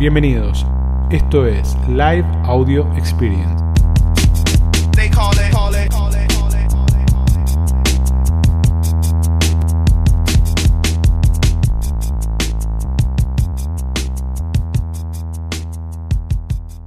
Bienvenidos. 0.00 0.64
Esto 1.10 1.46
es 1.46 1.76
Live 1.86 2.24
Audio 2.44 2.90
Experience. 2.96 3.62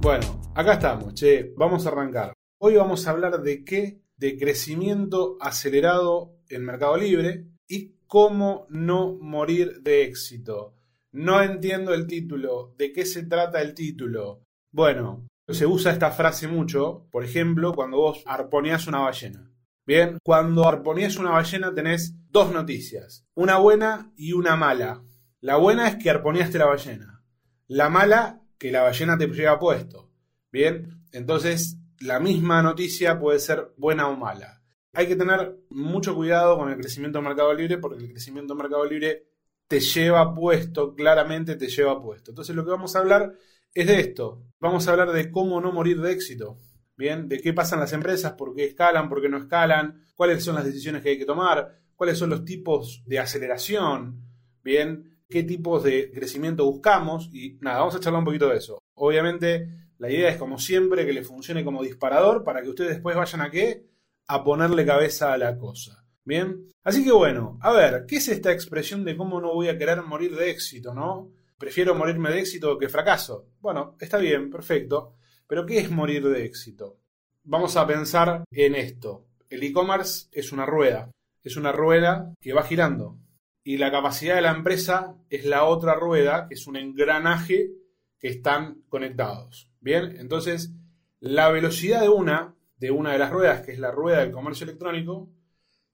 Bueno, 0.00 0.40
acá 0.56 0.72
estamos, 0.72 1.14
che, 1.14 1.52
vamos 1.56 1.86
a 1.86 1.90
arrancar. 1.90 2.32
Hoy 2.58 2.74
vamos 2.74 3.06
a 3.06 3.12
hablar 3.12 3.42
de 3.42 3.64
qué, 3.64 4.00
de 4.16 4.36
crecimiento 4.36 5.36
acelerado 5.40 6.34
en 6.48 6.64
Mercado 6.64 6.96
Libre 6.96 7.46
y 7.68 7.94
cómo 8.08 8.66
no 8.70 9.16
morir 9.20 9.82
de 9.82 10.02
éxito. 10.02 10.73
No 11.14 11.40
entiendo 11.40 11.94
el 11.94 12.08
título. 12.08 12.74
¿De 12.76 12.92
qué 12.92 13.06
se 13.06 13.22
trata 13.22 13.62
el 13.62 13.72
título? 13.72 14.42
Bueno, 14.72 15.28
se 15.46 15.64
usa 15.64 15.92
esta 15.92 16.10
frase 16.10 16.48
mucho, 16.48 17.06
por 17.12 17.24
ejemplo, 17.24 17.72
cuando 17.72 17.98
vos 17.98 18.24
arponeás 18.26 18.88
una 18.88 18.98
ballena. 18.98 19.48
Bien, 19.86 20.18
cuando 20.24 20.66
arponeás 20.66 21.16
una 21.16 21.30
ballena 21.30 21.72
tenés 21.72 22.16
dos 22.30 22.52
noticias, 22.52 23.24
una 23.34 23.58
buena 23.58 24.12
y 24.16 24.32
una 24.32 24.56
mala. 24.56 25.04
La 25.40 25.54
buena 25.54 25.86
es 25.86 26.02
que 26.02 26.10
arponeaste 26.10 26.58
la 26.58 26.66
ballena. 26.66 27.22
La 27.68 27.88
mala, 27.88 28.42
que 28.58 28.72
la 28.72 28.82
ballena 28.82 29.16
te 29.16 29.28
lleva 29.28 29.60
puesto. 29.60 30.10
Bien, 30.50 31.04
entonces 31.12 31.78
la 32.00 32.18
misma 32.18 32.60
noticia 32.60 33.20
puede 33.20 33.38
ser 33.38 33.72
buena 33.76 34.08
o 34.08 34.16
mala. 34.16 34.64
Hay 34.92 35.06
que 35.06 35.14
tener 35.14 35.60
mucho 35.70 36.12
cuidado 36.16 36.58
con 36.58 36.70
el 36.70 36.76
crecimiento 36.76 37.18
del 37.18 37.28
mercado 37.28 37.54
libre 37.54 37.78
porque 37.78 38.02
el 38.02 38.10
crecimiento 38.10 38.52
del 38.54 38.62
mercado 38.64 38.84
libre 38.84 39.28
te 39.68 39.80
lleva 39.80 40.34
puesto, 40.34 40.94
claramente 40.94 41.56
te 41.56 41.68
lleva 41.68 42.00
puesto. 42.02 42.30
Entonces 42.30 42.54
lo 42.54 42.64
que 42.64 42.70
vamos 42.70 42.94
a 42.94 43.00
hablar 43.00 43.34
es 43.72 43.86
de 43.86 44.00
esto. 44.00 44.42
Vamos 44.60 44.86
a 44.86 44.92
hablar 44.92 45.12
de 45.12 45.30
cómo 45.30 45.60
no 45.60 45.72
morir 45.72 46.00
de 46.00 46.12
éxito. 46.12 46.58
Bien, 46.96 47.28
de 47.28 47.40
qué 47.40 47.52
pasan 47.52 47.80
las 47.80 47.92
empresas, 47.92 48.34
por 48.34 48.54
qué 48.54 48.64
escalan, 48.66 49.08
por 49.08 49.20
qué 49.20 49.28
no 49.28 49.38
escalan, 49.38 50.04
cuáles 50.14 50.44
son 50.44 50.54
las 50.54 50.64
decisiones 50.64 51.02
que 51.02 51.10
hay 51.10 51.18
que 51.18 51.24
tomar, 51.24 51.80
cuáles 51.96 52.18
son 52.18 52.30
los 52.30 52.44
tipos 52.44 53.02
de 53.04 53.18
aceleración, 53.18 54.22
bien, 54.62 55.18
qué 55.28 55.42
tipos 55.42 55.82
de 55.82 56.12
crecimiento 56.12 56.64
buscamos 56.64 57.30
y 57.32 57.58
nada, 57.60 57.80
vamos 57.80 57.96
a 57.96 58.00
charlar 58.00 58.20
un 58.20 58.26
poquito 58.26 58.48
de 58.48 58.58
eso. 58.58 58.78
Obviamente, 58.94 59.68
la 59.98 60.08
idea 60.08 60.28
es 60.28 60.36
como 60.36 60.58
siempre 60.58 61.04
que 61.04 61.12
le 61.12 61.24
funcione 61.24 61.64
como 61.64 61.82
disparador 61.82 62.44
para 62.44 62.62
que 62.62 62.68
ustedes 62.68 62.90
después 62.90 63.16
vayan 63.16 63.40
a 63.40 63.50
qué? 63.50 63.88
A 64.28 64.44
ponerle 64.44 64.86
cabeza 64.86 65.32
a 65.32 65.38
la 65.38 65.58
cosa. 65.58 66.03
Bien, 66.24 66.68
así 66.82 67.04
que 67.04 67.12
bueno, 67.12 67.58
a 67.60 67.72
ver, 67.72 68.06
¿qué 68.06 68.16
es 68.16 68.28
esta 68.28 68.50
expresión 68.50 69.04
de 69.04 69.16
cómo 69.16 69.40
no 69.40 69.52
voy 69.52 69.68
a 69.68 69.76
querer 69.76 70.02
morir 70.02 70.34
de 70.36 70.50
éxito, 70.50 70.94
no? 70.94 71.30
Prefiero 71.58 71.94
morirme 71.94 72.30
de 72.30 72.40
éxito 72.40 72.78
que 72.78 72.88
fracaso. 72.88 73.48
Bueno, 73.60 73.96
está 74.00 74.18
bien, 74.18 74.50
perfecto, 74.50 75.14
pero 75.46 75.66
¿qué 75.66 75.78
es 75.78 75.90
morir 75.90 76.26
de 76.26 76.44
éxito? 76.44 76.98
Vamos 77.42 77.76
a 77.76 77.86
pensar 77.86 78.44
en 78.50 78.74
esto. 78.74 79.26
El 79.50 79.62
e-commerce 79.62 80.28
es 80.32 80.50
una 80.50 80.64
rueda, 80.64 81.10
es 81.42 81.56
una 81.56 81.72
rueda 81.72 82.32
que 82.40 82.54
va 82.54 82.62
girando 82.62 83.18
y 83.64 83.78
la 83.78 83.90
capacidad 83.90 84.36
de 84.36 84.42
la 84.42 84.52
empresa 84.52 85.16
es 85.30 85.46
la 85.46 85.64
otra 85.64 85.94
rueda, 85.94 86.46
que 86.46 86.54
es 86.54 86.66
un 86.66 86.76
engranaje 86.76 87.70
que 88.18 88.28
están 88.28 88.82
conectados. 88.90 89.70
Bien, 89.80 90.16
entonces 90.18 90.72
la 91.18 91.50
velocidad 91.50 92.02
de 92.02 92.10
una, 92.10 92.54
de 92.76 92.90
una 92.90 93.12
de 93.12 93.18
las 93.18 93.30
ruedas, 93.30 93.62
que 93.62 93.72
es 93.72 93.78
la 93.78 93.90
rueda 93.90 94.20
del 94.20 94.32
comercio 94.32 94.64
electrónico, 94.64 95.30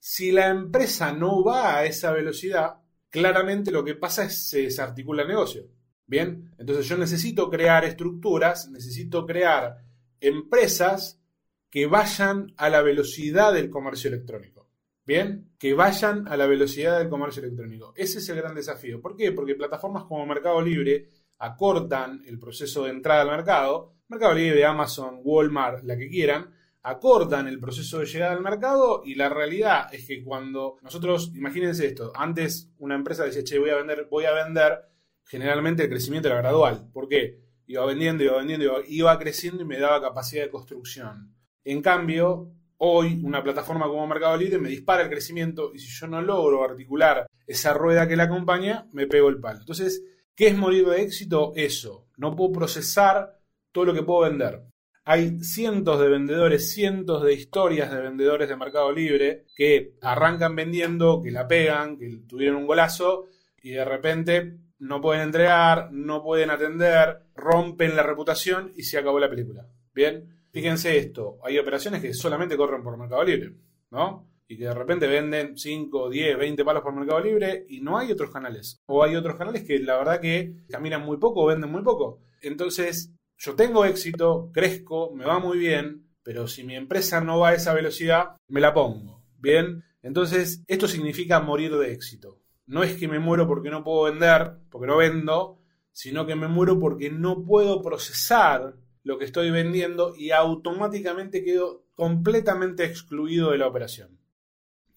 si 0.00 0.32
la 0.32 0.48
empresa 0.48 1.12
no 1.12 1.44
va 1.44 1.76
a 1.76 1.84
esa 1.84 2.10
velocidad, 2.10 2.80
claramente 3.10 3.70
lo 3.70 3.84
que 3.84 3.94
pasa 3.94 4.24
es 4.24 4.48
se 4.48 4.62
desarticula 4.62 5.22
el 5.22 5.28
negocio. 5.28 5.68
Bien, 6.06 6.50
entonces 6.58 6.88
yo 6.88 6.96
necesito 6.96 7.48
crear 7.48 7.84
estructuras, 7.84 8.68
necesito 8.70 9.24
crear 9.26 9.84
empresas 10.20 11.20
que 11.68 11.86
vayan 11.86 12.52
a 12.56 12.68
la 12.68 12.82
velocidad 12.82 13.52
del 13.52 13.70
comercio 13.70 14.08
electrónico. 14.08 14.68
Bien, 15.04 15.52
que 15.58 15.74
vayan 15.74 16.26
a 16.28 16.36
la 16.36 16.46
velocidad 16.46 16.98
del 16.98 17.08
comercio 17.08 17.42
electrónico. 17.42 17.92
Ese 17.96 18.18
es 18.18 18.28
el 18.28 18.36
gran 18.36 18.54
desafío. 18.54 19.00
¿Por 19.00 19.16
qué? 19.16 19.32
Porque 19.32 19.54
plataformas 19.54 20.04
como 20.04 20.26
Mercado 20.26 20.60
Libre 20.62 21.08
acortan 21.38 22.22
el 22.26 22.38
proceso 22.38 22.84
de 22.84 22.90
entrada 22.90 23.22
al 23.22 23.30
mercado. 23.30 23.94
Mercado 24.08 24.34
Libre, 24.34 24.64
Amazon, 24.64 25.20
Walmart, 25.22 25.84
la 25.84 25.96
que 25.96 26.08
quieran, 26.08 26.54
acortan 26.82 27.46
el 27.46 27.60
proceso 27.60 27.98
de 27.98 28.06
llegada 28.06 28.32
al 28.32 28.42
mercado 28.42 29.02
y 29.04 29.14
la 29.14 29.28
realidad 29.28 29.92
es 29.92 30.06
que 30.06 30.24
cuando 30.24 30.76
nosotros, 30.82 31.32
imagínense 31.34 31.86
esto, 31.86 32.12
antes 32.14 32.70
una 32.78 32.94
empresa 32.94 33.24
decía, 33.24 33.44
che, 33.44 33.58
voy 33.58 33.70
a 33.70 33.76
vender, 33.76 34.08
voy 34.10 34.24
a 34.24 34.32
vender, 34.32 34.80
generalmente 35.24 35.84
el 35.84 35.90
crecimiento 35.90 36.28
era 36.28 36.38
gradual. 36.38 36.88
¿Por 36.92 37.08
qué? 37.08 37.40
Iba 37.66 37.84
vendiendo, 37.86 38.24
iba 38.24 38.38
vendiendo, 38.38 38.82
iba, 38.86 39.18
creciendo 39.18 39.62
y 39.62 39.66
me 39.66 39.78
daba 39.78 40.00
capacidad 40.00 40.44
de 40.44 40.50
construcción. 40.50 41.34
En 41.64 41.82
cambio, 41.82 42.50
hoy 42.78 43.20
una 43.22 43.42
plataforma 43.42 43.86
como 43.86 44.06
Mercado 44.06 44.36
Libre 44.36 44.58
me 44.58 44.70
dispara 44.70 45.02
el 45.02 45.10
crecimiento 45.10 45.72
y 45.74 45.78
si 45.78 45.88
yo 45.88 46.06
no 46.06 46.22
logro 46.22 46.64
articular 46.64 47.26
esa 47.46 47.74
rueda 47.74 48.08
que 48.08 48.16
la 48.16 48.24
acompaña, 48.24 48.88
me 48.92 49.06
pego 49.06 49.28
el 49.28 49.38
palo. 49.38 49.60
Entonces, 49.60 50.02
¿qué 50.34 50.48
es 50.48 50.56
morir 50.56 50.88
de 50.88 51.02
éxito? 51.02 51.52
Eso. 51.54 52.08
No 52.16 52.34
puedo 52.34 52.52
procesar 52.52 53.38
todo 53.70 53.84
lo 53.84 53.94
que 53.94 54.02
puedo 54.02 54.28
vender. 54.28 54.69
Hay 55.04 55.40
cientos 55.40 55.98
de 55.98 56.08
vendedores, 56.08 56.72
cientos 56.72 57.22
de 57.22 57.32
historias 57.32 57.90
de 57.90 58.02
vendedores 58.02 58.48
de 58.48 58.56
Mercado 58.56 58.92
Libre 58.92 59.46
que 59.56 59.94
arrancan 60.02 60.54
vendiendo, 60.54 61.22
que 61.22 61.30
la 61.30 61.48
pegan, 61.48 61.96
que 61.96 62.20
tuvieron 62.28 62.56
un 62.56 62.66
golazo 62.66 63.24
y 63.62 63.70
de 63.70 63.84
repente 63.84 64.58
no 64.78 65.00
pueden 65.00 65.22
entregar, 65.22 65.90
no 65.92 66.22
pueden 66.22 66.50
atender, 66.50 67.22
rompen 67.34 67.96
la 67.96 68.02
reputación 68.02 68.72
y 68.76 68.82
se 68.82 68.98
acabó 68.98 69.18
la 69.18 69.30
película. 69.30 69.66
Bien, 69.94 70.44
fíjense 70.52 70.96
esto, 70.98 71.38
hay 71.44 71.58
operaciones 71.58 72.02
que 72.02 72.14
solamente 72.14 72.56
corren 72.56 72.82
por 72.82 72.96
Mercado 72.96 73.24
Libre, 73.24 73.54
¿no? 73.90 74.26
Y 74.48 74.58
que 74.58 74.64
de 74.64 74.74
repente 74.74 75.06
venden 75.06 75.56
5, 75.56 76.10
10, 76.10 76.38
20 76.38 76.64
palos 76.64 76.82
por 76.82 76.94
Mercado 76.94 77.20
Libre 77.20 77.64
y 77.68 77.80
no 77.80 77.98
hay 77.98 78.10
otros 78.10 78.30
canales. 78.30 78.80
O 78.86 79.04
hay 79.04 79.14
otros 79.14 79.36
canales 79.36 79.62
que 79.62 79.78
la 79.78 79.96
verdad 79.96 80.20
que 80.20 80.64
caminan 80.68 81.02
muy 81.02 81.18
poco 81.18 81.42
o 81.42 81.46
venden 81.46 81.70
muy 81.70 81.82
poco. 81.82 82.20
Entonces, 82.42 83.12
yo 83.40 83.56
tengo 83.56 83.86
éxito, 83.86 84.50
crezco, 84.52 85.12
me 85.14 85.24
va 85.24 85.38
muy 85.38 85.58
bien, 85.58 86.06
pero 86.22 86.46
si 86.46 86.62
mi 86.62 86.76
empresa 86.76 87.22
no 87.22 87.38
va 87.38 87.48
a 87.48 87.54
esa 87.54 87.72
velocidad, 87.72 88.36
me 88.48 88.60
la 88.60 88.74
pongo. 88.74 89.24
Bien, 89.38 89.82
entonces 90.02 90.62
esto 90.66 90.86
significa 90.86 91.40
morir 91.40 91.74
de 91.76 91.92
éxito. 91.92 92.38
No 92.66 92.82
es 92.82 92.96
que 92.96 93.08
me 93.08 93.18
muero 93.18 93.48
porque 93.48 93.70
no 93.70 93.82
puedo 93.82 94.04
vender, 94.04 94.58
porque 94.70 94.86
no 94.86 94.98
vendo, 94.98 95.58
sino 95.90 96.26
que 96.26 96.36
me 96.36 96.48
muero 96.48 96.78
porque 96.78 97.10
no 97.10 97.42
puedo 97.42 97.82
procesar 97.82 98.76
lo 99.04 99.18
que 99.18 99.24
estoy 99.24 99.50
vendiendo 99.50 100.14
y 100.14 100.32
automáticamente 100.32 101.42
quedo 101.42 101.86
completamente 101.94 102.84
excluido 102.84 103.52
de 103.52 103.58
la 103.58 103.68
operación. 103.68 104.18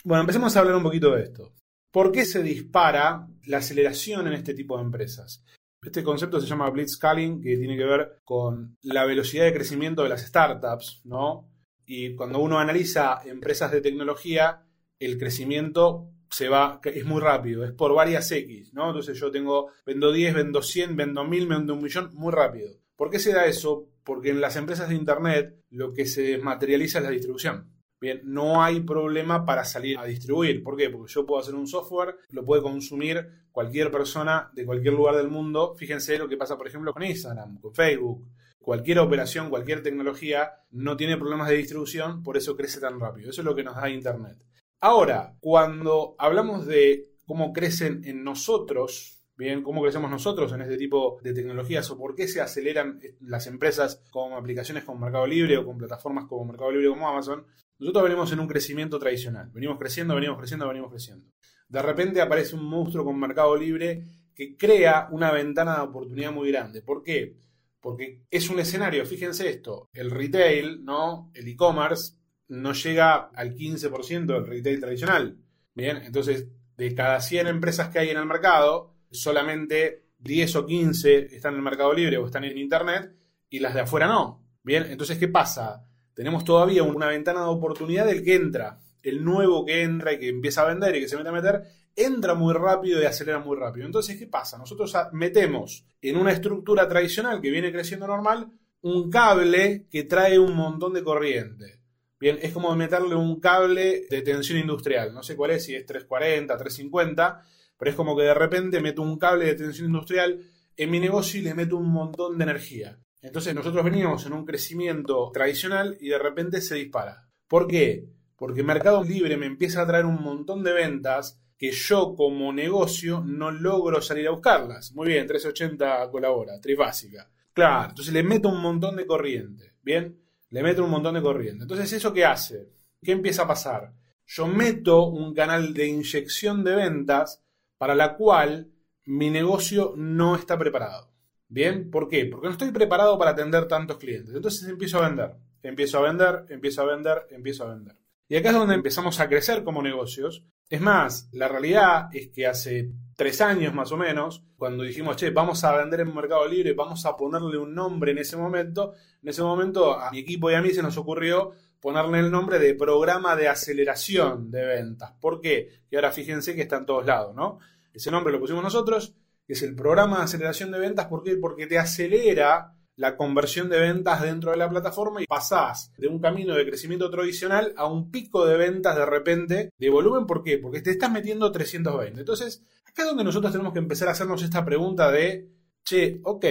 Bueno, 0.04 0.22
empecemos 0.22 0.56
a 0.56 0.60
hablar 0.60 0.76
un 0.76 0.84
poquito 0.84 1.12
de 1.12 1.24
esto. 1.24 1.54
¿Por 1.92 2.12
qué 2.12 2.26
se 2.26 2.44
dispara 2.44 3.26
la 3.46 3.60
aceleración 3.60 4.28
en 4.28 4.34
este 4.34 4.54
tipo 4.54 4.76
de 4.78 4.84
empresas? 4.84 5.46
Este 5.86 6.04
concepto 6.04 6.40
se 6.40 6.48
llama 6.48 6.70
blitzscaling, 6.70 7.42
que 7.42 7.58
tiene 7.58 7.78
que 7.78 7.86
ver 7.86 8.22
con 8.24 8.78
la 8.84 9.06
velocidad 9.06 9.46
de 9.46 9.54
crecimiento 9.54 10.04
de 10.04 10.10
las 10.10 10.26
startups, 10.26 11.02
¿no? 11.06 11.50
Y 11.86 12.16
cuando 12.16 12.40
uno 12.40 12.60
analiza 12.60 13.22
empresas 13.26 13.72
de 13.72 13.82
tecnología, 13.82 14.66
el 15.00 15.18
crecimiento 15.18 16.10
se 16.30 16.50
va, 16.50 16.80
es 16.84 17.06
muy 17.06 17.22
rápido, 17.22 17.64
es 17.64 17.72
por 17.72 17.94
varias 17.94 18.32
X, 18.32 18.74
¿no? 18.74 18.88
Entonces 18.88 19.20
yo 19.20 19.30
tengo, 19.30 19.70
vendo 19.86 20.12
10, 20.12 20.34
vendo 20.34 20.62
100, 20.62 20.96
vendo 20.96 21.24
1000, 21.24 21.48
vendo 21.48 21.74
un 21.74 21.84
millón, 21.84 22.10
muy 22.14 22.32
rápido. 22.32 22.70
¿Por 22.96 23.10
qué 23.10 23.20
se 23.20 23.34
da 23.34 23.46
eso? 23.46 23.90
Porque 24.04 24.30
en 24.30 24.42
las 24.42 24.56
empresas 24.56 24.90
de 24.90 24.96
Internet 24.96 25.56
lo 25.70 25.94
que 25.94 26.06
se 26.06 26.38
materializa 26.38 27.00
es 27.00 27.04
la 27.04 27.12
distribución. 27.12 27.73
Bien, 28.04 28.20
no 28.26 28.62
hay 28.62 28.82
problema 28.82 29.46
para 29.46 29.64
salir 29.64 29.98
a 29.98 30.04
distribuir. 30.04 30.62
¿Por 30.62 30.76
qué? 30.76 30.90
Porque 30.90 31.10
yo 31.10 31.26
puedo 31.26 31.40
hacer 31.40 31.56
un 31.56 31.68
software, 31.68 32.18
lo 32.32 32.44
puede 32.44 32.62
consumir 32.62 33.46
cualquier 33.50 33.92
persona 33.92 34.52
de 34.54 34.66
cualquier 34.66 34.94
lugar 34.94 35.16
del 35.16 35.30
mundo. 35.30 35.74
Fíjense 35.78 36.18
lo 36.18 36.28
que 36.28 36.36
pasa, 36.36 36.58
por 36.58 36.68
ejemplo, 36.68 36.92
con 36.92 37.02
Instagram, 37.02 37.62
con 37.62 37.74
Facebook. 37.74 38.28
Cualquier 38.60 39.00
operación, 39.00 39.50
cualquier 39.50 39.82
tecnología 39.82 40.52
no 40.72 40.98
tiene 40.98 41.16
problemas 41.16 41.48
de 41.48 41.56
distribución, 41.56 42.24
por 42.24 42.36
eso 42.36 42.58
crece 42.58 42.82
tan 42.82 43.00
rápido. 43.00 43.30
Eso 43.30 43.40
es 43.40 43.46
lo 43.46 43.56
que 43.56 43.64
nos 43.64 43.78
da 43.78 43.90
Internet. 43.90 44.36
Ahora, 44.82 45.38
cuando 45.40 46.16
hablamos 46.18 46.66
de 46.66 47.08
cómo 47.26 47.54
crecen 47.54 48.02
en 48.04 48.26
nosotros, 48.26 49.23
bien, 49.36 49.64
cómo 49.64 49.82
crecemos 49.82 50.10
nosotros 50.10 50.52
en 50.54 50.62
este 50.62 50.78
tipo 50.78 51.20
de 51.22 51.34
tecnologías 51.34 51.90
o 51.92 51.98
por 51.98 52.16
qué 52.16 52.28
se 52.28 52.42
aceleran 52.42 53.00
las 53.22 53.48
empresas 53.48 54.04
con 54.12 54.34
aplicaciones 54.34 54.84
como 54.84 55.00
Mercado 55.00 55.28
Libre 55.28 55.58
o 55.58 55.66
con 55.66 55.78
plataformas 55.78 56.26
como 56.26 56.46
Mercado 56.46 56.72
Libre 56.72 56.90
como 56.90 57.08
Amazon, 57.08 57.46
nosotros 57.80 58.04
venimos 58.04 58.32
en 58.32 58.40
un 58.40 58.48
crecimiento 58.48 59.00
tradicional. 59.00 59.50
Venimos 59.54 59.78
creciendo, 59.78 60.16
venimos 60.16 60.38
creciendo, 60.38 60.68
venimos 60.68 60.92
creciendo. 60.92 61.28
De 61.68 61.82
repente 61.82 62.22
aparece 62.22 62.56
un 62.56 62.66
monstruo 62.66 63.04
con 63.04 63.20
Mercado 63.20 63.56
Libre 63.58 64.04
que 64.36 64.56
crea 64.56 65.08
una 65.12 65.32
ventana 65.32 65.76
de 65.76 65.82
oportunidad 65.82 66.32
muy 66.32 66.52
grande. 66.52 66.82
¿Por 66.82 67.04
qué? 67.04 67.38
Porque 67.80 68.24
es 68.30 68.50
un 68.50 68.60
escenario, 68.60 69.06
fíjense 69.06 69.50
esto, 69.50 69.90
el 69.94 70.10
retail, 70.10 70.84
¿no? 70.84 71.32
El 71.34 71.48
e-commerce 71.48 72.16
no 72.48 72.74
llega 72.74 73.30
al 73.34 73.56
15% 73.56 74.26
del 74.26 74.48
retail 74.48 74.80
tradicional. 74.80 75.38
Bien, 75.74 75.98
entonces 75.98 76.48
de 76.78 76.96
cada 76.96 77.20
100 77.20 77.48
empresas 77.48 77.90
que 77.90 78.00
hay 78.00 78.10
en 78.10 78.18
el 78.18 78.26
mercado, 78.26 78.93
solamente 79.14 80.08
10 80.20 80.56
o 80.58 80.66
15 80.66 81.36
están 81.36 81.54
en 81.54 81.60
el 81.60 81.64
mercado 81.64 81.94
libre 81.94 82.18
o 82.18 82.26
están 82.26 82.44
en 82.44 82.58
internet 82.58 83.14
y 83.50 83.60
las 83.60 83.74
de 83.74 83.82
afuera 83.82 84.08
no. 84.08 84.44
Bien, 84.64 84.86
entonces, 84.90 85.18
¿qué 85.18 85.28
pasa? 85.28 85.86
Tenemos 86.14 86.44
todavía 86.44 86.84
una 86.84 87.08
ventana 87.08 87.42
de 87.42 87.48
oportunidad 87.48 88.06
del 88.06 88.24
que 88.24 88.36
entra. 88.36 88.80
El 89.02 89.24
nuevo 89.24 89.66
que 89.66 89.84
entra 89.84 90.14
y 90.14 90.20
que 90.20 90.30
empieza 90.30 90.62
a 90.62 90.68
vender 90.68 90.96
y 90.96 91.02
que 91.02 91.08
se 91.08 91.18
mete 91.18 91.30
a 91.30 91.34
meter, 91.34 91.64
entra 91.96 92.34
muy 92.34 92.54
rápido 92.54 93.02
y 93.02 93.06
acelera 93.06 93.40
muy 93.40 93.58
rápido. 93.58 93.86
Entonces, 93.86 94.18
¿qué 94.18 94.28
pasa? 94.28 94.58
Nosotros 94.58 94.96
metemos 95.12 95.86
en 96.02 96.18
una 96.18 96.32
estructura 96.32 96.88
tradicional 96.88 97.42
que 97.42 97.52
viene 97.52 97.72
creciendo 97.72 98.08
normal 98.08 98.50
un 98.82 99.10
cable 99.10 99.88
que 99.90 100.04
trae 100.04 100.40
un 100.40 100.56
montón 100.56 100.94
de 100.94 101.04
corriente. 101.04 101.80
Bien, 102.20 102.40
es 102.42 102.54
como 102.54 102.74
meterle 102.76 103.16
un 103.16 103.40
cable 103.40 104.06
de 104.10 104.22
tensión 104.22 104.60
industrial. 104.60 105.14
No 105.14 105.24
sé 105.24 105.36
cuál 105.36 105.52
es, 105.52 105.66
si 105.66 105.76
es 105.76 105.86
340, 105.86 106.58
350, 106.58 107.42
pero 107.78 107.92
es 107.92 107.96
como 107.98 108.16
que 108.16 108.24
de 108.24 108.34
repente 108.34 108.82
meto 108.82 109.02
un 109.02 109.18
cable 109.18 109.46
de 109.46 109.56
tensión 109.56 109.88
industrial 109.88 110.40
en 110.76 110.92
mi 110.92 111.00
negocio 111.00 111.40
y 111.40 111.44
le 111.44 111.54
meto 111.54 111.78
un 111.78 111.92
montón 111.92 112.38
de 112.38 112.44
energía. 112.44 113.00
Entonces 113.22 113.56
nosotros 113.56 113.84
veníamos 113.86 114.26
en 114.26 114.34
un 114.34 114.46
crecimiento 114.46 115.32
tradicional 115.34 115.98
y 116.00 116.10
de 116.10 116.20
repente 116.20 116.62
se 116.62 116.76
dispara. 116.76 117.30
¿Por 117.48 117.68
qué? 117.68 118.06
Porque 118.36 118.64
Mercado 118.64 119.04
Libre 119.04 119.38
me 119.38 119.46
empieza 119.46 119.82
a 119.82 119.88
traer 119.88 120.06
un 120.06 120.22
montón 120.22 120.64
de 120.64 120.74
ventas 120.74 121.40
que 121.58 121.72
yo 121.72 122.16
como 122.16 122.52
negocio 122.52 123.24
no 123.26 123.52
logro 123.52 124.02
salir 124.02 124.28
a 124.28 124.32
buscarlas. 124.32 124.92
Muy 124.94 125.08
bien, 125.08 125.26
380 125.28 126.10
colabora, 126.12 126.60
trifásica. 126.60 127.30
Claro, 127.54 127.90
entonces 127.90 128.14
le 128.14 128.24
meto 128.24 128.50
un 128.50 128.62
montón 128.62 128.96
de 128.96 129.06
corriente. 129.06 129.74
Bien, 129.82 130.20
le 130.50 130.64
meto 130.64 130.84
un 130.84 130.90
montón 130.90 131.14
de 131.14 131.22
corriente. 131.22 131.64
Entonces, 131.64 131.94
¿eso 131.94 132.12
qué 132.12 132.26
hace? 132.26 132.70
¿Qué 133.02 133.12
empieza 133.12 133.44
a 133.44 133.48
pasar? 133.48 133.94
Yo 134.26 134.48
meto 134.48 135.06
un 135.08 135.34
canal 135.34 135.74
de 135.74 135.88
inyección 135.88 136.64
de 136.64 136.76
ventas 136.76 137.43
para 137.84 137.96
la 137.96 138.16
cual 138.16 138.72
mi 139.08 139.30
negocio 139.30 139.94
no 139.98 140.38
está 140.38 140.58
preparado. 140.58 141.12
Bien, 141.50 141.92
¿por 141.92 142.08
qué? 142.08 142.26
Porque 142.28 142.48
no 142.48 142.54
estoy 142.54 142.72
preparado 142.72 143.20
para 143.20 143.32
atender 143.32 143.68
tantos 143.68 143.98
clientes. 143.98 144.34
Entonces 144.34 144.70
empiezo 144.70 145.00
a 145.00 145.10
vender, 145.10 145.36
empiezo 145.62 145.98
a 145.98 146.04
vender, 146.04 146.46
empiezo 146.48 146.82
a 146.82 146.86
vender, 146.86 147.28
empiezo 147.32 147.66
a 147.66 147.74
vender. 147.76 147.98
Y 148.30 148.38
acá 148.38 148.52
es 148.52 148.56
donde 148.56 148.76
empezamos 148.76 149.20
a 149.20 149.28
crecer 149.28 149.66
como 149.66 149.82
negocios. 149.82 150.46
Es 150.70 150.80
más, 150.80 151.28
la 151.34 151.50
realidad 151.50 152.08
es 152.14 152.30
que 152.30 152.48
hace 152.48 152.94
tres 153.18 153.42
años 153.42 153.74
más 153.74 153.92
o 153.92 153.98
menos, 153.98 154.46
cuando 154.56 154.84
dijimos, 154.84 155.18
che, 155.18 155.32
vamos 155.32 155.62
a 155.66 155.76
vender 155.76 156.00
en 156.00 156.16
Mercado 156.16 156.48
Libre, 156.48 156.72
vamos 156.72 157.06
a 157.06 157.18
ponerle 157.18 157.58
un 157.58 157.76
nombre 157.76 158.14
en 158.14 158.20
ese 158.20 158.38
momento, 158.38 158.94
en 159.22 159.28
ese 159.28 159.42
momento 159.42 160.00
a 160.00 160.10
mi 160.10 160.20
equipo 160.20 160.50
y 160.50 160.54
a 160.54 160.62
mí 160.62 160.70
se 160.70 160.82
nos 160.82 160.96
ocurrió 160.96 161.52
ponerle 161.82 162.20
el 162.20 162.32
nombre 162.32 162.60
de 162.60 162.76
programa 162.76 163.36
de 163.36 163.50
aceleración 163.50 164.50
de 164.50 164.66
ventas. 164.66 165.12
¿Por 165.20 165.42
qué? 165.42 165.82
Y 165.92 165.98
ahora 165.98 166.14
fíjense 166.14 166.56
que 166.56 166.62
está 166.62 166.78
en 166.78 166.86
todos 166.86 167.06
lados, 167.06 167.36
¿no? 167.36 167.60
Ese 167.94 168.12
nombre 168.12 168.34
lo 168.34 168.40
pusimos 168.40 168.64
nosotros, 168.64 169.14
que 169.46 169.54
es 169.54 169.62
el 169.62 169.76
programa 169.76 170.18
de 170.18 170.24
aceleración 170.24 170.72
de 170.72 170.80
ventas. 170.80 171.08
¿Por 171.08 171.24
qué? 171.24 171.38
Porque 171.38 171.68
te 171.68 171.78
acelera 171.78 172.74
la 172.96 173.18
conversión 173.18 173.70
de 173.70 173.80
ventas 173.80 174.22
dentro 174.22 174.52
de 174.52 174.58
la 174.58 174.70
plataforma 174.70 175.22
y 175.22 175.26
pasás 175.26 175.92
de 175.98 176.08
un 176.08 176.20
camino 176.20 176.54
de 176.54 176.66
crecimiento 176.66 177.10
tradicional 177.10 177.74
a 177.76 177.88
un 177.88 178.12
pico 178.12 178.46
de 178.46 178.58
ventas 178.58 178.96
de 178.96 179.06
repente 179.06 179.70
de 179.78 179.90
volumen. 179.90 180.26
¿Por 180.26 180.44
qué? 180.44 180.58
Porque 180.58 180.82
te 180.82 180.92
estás 180.92 181.12
metiendo 181.12 181.52
320. 181.52 182.20
Entonces, 182.20 182.64
acá 182.86 183.04
es 183.04 183.08
donde 183.08 183.24
nosotros 183.24 183.52
tenemos 183.52 183.74
que 183.74 183.80
empezar 183.80 184.08
a 184.08 184.12
hacernos 184.12 184.44
esta 184.44 184.64
pregunta 184.64 185.12
de, 185.12 185.50
che, 185.84 186.20
ok, 186.24 186.46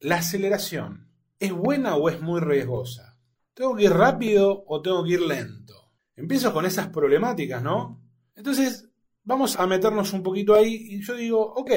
la 0.00 0.16
aceleración, 0.16 1.08
¿es 1.38 1.52
buena 1.52 1.96
o 1.96 2.08
es 2.08 2.20
muy 2.20 2.40
riesgosa? 2.40 3.18
¿Tengo 3.54 3.74
que 3.74 3.84
ir 3.84 3.92
rápido 3.92 4.64
o 4.66 4.82
tengo 4.82 5.04
que 5.04 5.12
ir 5.12 5.22
lento? 5.22 5.92
Empiezo 6.14 6.52
con 6.52 6.66
esas 6.66 6.88
problemáticas, 6.88 7.62
¿no? 7.62 8.02
Entonces, 8.34 8.89
vamos 9.24 9.58
a 9.58 9.66
meternos 9.66 10.12
un 10.12 10.22
poquito 10.22 10.54
ahí 10.54 10.74
y 10.90 11.02
yo 11.02 11.14
digo, 11.14 11.40
ok, 11.54 11.70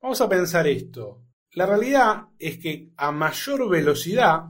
vamos 0.00 0.20
a 0.20 0.28
pensar 0.28 0.66
esto. 0.66 1.24
La 1.52 1.66
realidad 1.66 2.28
es 2.38 2.58
que 2.58 2.92
a 2.96 3.10
mayor 3.10 3.68
velocidad, 3.68 4.44